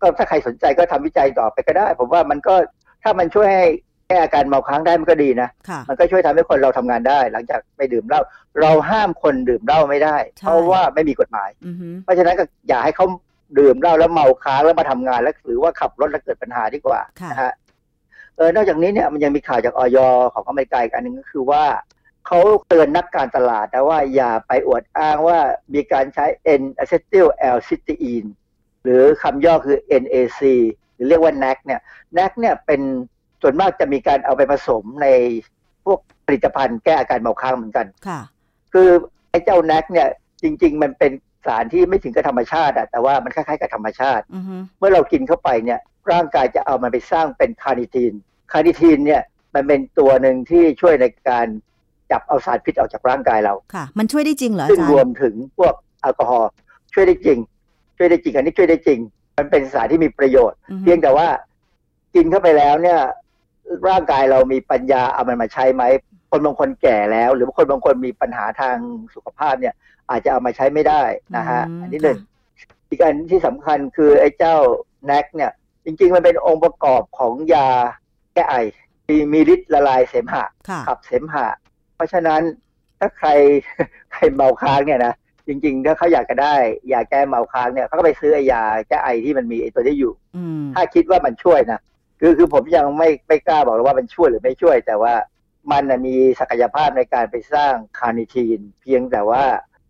[0.00, 2.54] ก็ถ้าใครสนใจก็ทำวิจัยต่อไปก็ได้ ผมว่ามันก็
[3.02, 3.66] ถ้ามันช่วยให้
[4.08, 5.48] แก้อาการเมาค้างได้มันก็ดีนะ
[5.88, 8.20] มันก็ช่วยทำให้คนเราทำงานได้ หลังจากไม่ดื่มเหล้า
[8.60, 11.50] เราห้ามคนดื่มเหล้าไม่ได้ เพราะว่าไม่มีกฎหมาย
[12.02, 13.06] เพราะฉะนั้นก็อย่าให้เขา
[13.58, 17.00] ดื่มเหล้าแล้วเมาค้างแล้วมาทำงานแล้วหรือว่าขับรถแล้วเกิดปัญหาดีกว่า
[17.30, 17.52] นะฮะ
[18.36, 19.98] เออนอกจากนี้เนี่ยมันยังมีข่าวจากออย
[20.34, 21.62] ของอเมริกาอีกอันหนึ่งก็คือว่า
[22.26, 25.38] เขาเตือนนักการตลาดนะว่าอย่าไปอวดอ้างว่า
[25.74, 26.26] มีการใช้
[26.60, 28.28] N-acetyl L-cysteine
[28.82, 30.40] หรือคำย่อคือ NAC
[30.94, 31.80] หรือเรียกว่า NAC เนี่ย
[32.18, 32.80] NAC เนี่ยเป็น
[33.42, 35.08] ส่วนมากจะมีการเอาไปผสมใน
[35.84, 38.20] พวกผลิตภัณฑ์แก้อาการเมาค้างเหมือนกันค่ะ
[38.72, 38.88] คือ
[39.30, 40.08] ไอ้เจ้า NAC เนี่ย
[40.42, 41.12] จริง ๆ มันเป็น
[41.46, 45.80] สารที่ไม่ถึงกับธรรมชาติอะแต่ว่ามันคล้ายๆกับธรรมชาติอือฮึเมื่อเรากินเข้าไปเนี่ย
[46.12, 48.12] ร่างกายจะเอามันไปสร้างเป็นคาร์นิทีน
[48.52, 49.22] คาร์นิทีนเนี่ย
[49.54, 51.46] มันเป็นตัวหนึ่งที่ช่วยในการ
[52.14, 56.50] จับเอาสารพิษออกจากร่างกายเราค่ะ มันช่วยได้จริงเหรออาจารย์ ซึ่งรวมถึงพวกแอลกอฮอล์
[56.94, 57.38] ช่วยได้จริง
[57.96, 58.98] ช่วยได้จริง อันนี้ช่วยได้จริง
[59.38, 61.28] มันเป็นสารที่มีประโยชน์อือฮึเพียงแต่ว่า
[62.14, 63.00] กินเข้าไปแล้วเนี่ย
[63.88, 65.82] ร่างกายเรามีปัญญาเอามันมาใช้ไหม
[66.30, 68.76] คนบางคนแก่แล้ว หรือคนบางคนมีปัญหาทาง
[69.14, 69.74] สุขภาพเนี่ย
[70.10, 71.02] อาจจะเอามาใช้ไม่ได้
[71.36, 72.18] นะฮะอืมอันที่หนึ่ง
[72.88, 74.56] อีกอันที่สำคัญคือไอ้เจ้า
[75.06, 75.52] แนกเนี่ย
[75.84, 77.68] จริง ๆ มันเป็นองค์ประกอบของยา
[78.34, 78.56] แก้ไอ
[79.08, 81.46] มีมีฤทธิ์ละลายเสมหะค่ะขับเสมหะ
[81.94, 82.42] เพราะฉะนั้น
[82.98, 83.28] ถ้าใคร
[84.12, 85.14] ใครเมาค้างเนี่ยนะ
[85.46, 86.54] จริง ๆ ถ้าเขาอยากจะได้
[86.92, 91.80] ยาแก้เมาค้างเนี่ยเขาก็ไปซื้อไอ้ยาแก้ไอที่มันมีไอ้ตัวนี้อยู่อืมถ้าคิดว่ามันช่วยนะ
[92.20, 95.14] คือคือผมยังไม่ไม่กล้าบอกเลยว่ามันช่วยหรือไม่ช่วย แต่ว่า
[95.70, 99.42] มันน่ะมีศักยภาพในการไปสร้างคาร์นิทีน เพียงแต่ว่า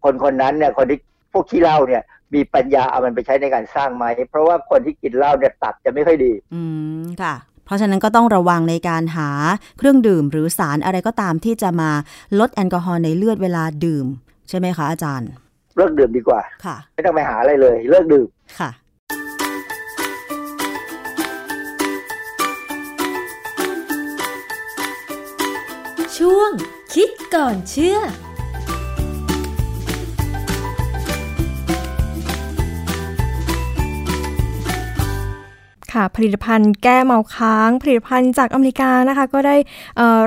[0.05, 0.99] คนคนนั้นเนี่ยคนที่
[1.33, 2.03] พวกขี้เหล้าเนี่ย
[2.35, 6.63] มีปัญญาเอามันไปใช้ในการสร้างไหมเพราะว่าคนที่กินเหล้าเนี่ยตับจะไม่ค่อยดี อื
[7.03, 7.35] มค่ะ
[7.65, 9.31] เพราะฉะนั้นก็ต้องระวังในการหา
[9.79, 11.91] เครื่องดื่มหรือสารอะไรก็ตามที่จะมา
[12.39, 14.07] ลดแอลกอฮอล์ในเลือดเวลาดื่ม
[14.49, 15.29] ใช่ไหมคะอาจารย์
[15.77, 18.27] เลิกดื่มดีกว่าค่ะ ไม่ต้องไปหาอะไรเลย เลิกดื่ม
[18.61, 18.71] ค่ะ
[26.19, 26.51] ช่วง
[26.95, 27.99] คิดก่อนเชื่อ
[35.95, 39.57] ค่ะ ผลิตภัณฑ์แก้เมาค้าง ผลิตภัณฑ์จากอเมริกานะคะ ก็ได้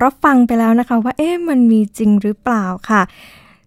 [0.04, 3.02] รับฟังไปแล้วนะคะ ว่าเอ๊ะมันมีจริงหรือเปล่าค่ะ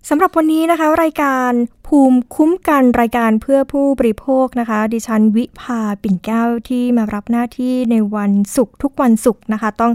[0.09, 1.53] สำหรับวันนี้นะคะ รายการ
[1.87, 9.93] ภูมิคุ้มกันรายการเพื่อผู้บริโภคนะคะ ดิฉันวิภาปิ่นแก้วที่มารับหน้าที่ในวันศุกร์ทุกวันศุกร์นะคะ ต้อง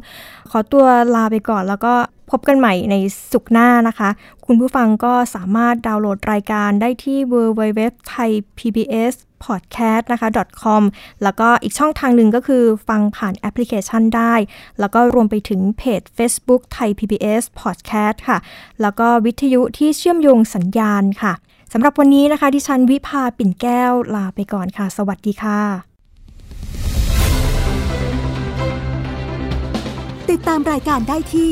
[0.51, 0.85] ขอตัว
[1.15, 1.93] ลาไปก่อนแล้วก็
[2.31, 2.95] พบกันใหม่ใน
[3.31, 4.09] ศุกร์หน้านะคะ
[4.45, 7.79] คุณผู้ฟังก็สามารถดาวน์โหลดรายการได้ที่ www
[8.13, 10.27] thai pbs podcast นะคะ
[10.61, 10.83] .com
[11.23, 14.33] แล้วก็อีกช่องทางหนึ่งก็คือฟังผ่านแอปพลิเคชันได้
[14.79, 18.37] แล้วก็รวมไปถึงเพจ Facebook ไทย PBS Podcast ค่ะ
[18.81, 21.33] แล้วก็วิทยุที่เชื่อมโยงสัญญาณค่ะ
[21.73, 25.59] สำหรับวันนี้นะคะดิฉันวิภาปิ่นแก้วลาไปก่อนค่ะ สวัสดีค่ะ
[30.31, 31.51] ติดตามรายการได้ที่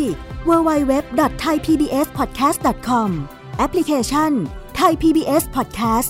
[0.49, 3.09] www.thaipbspodcast.com
[3.57, 4.31] แอปพลิเคชัน
[4.79, 6.09] Thai PBS Podcast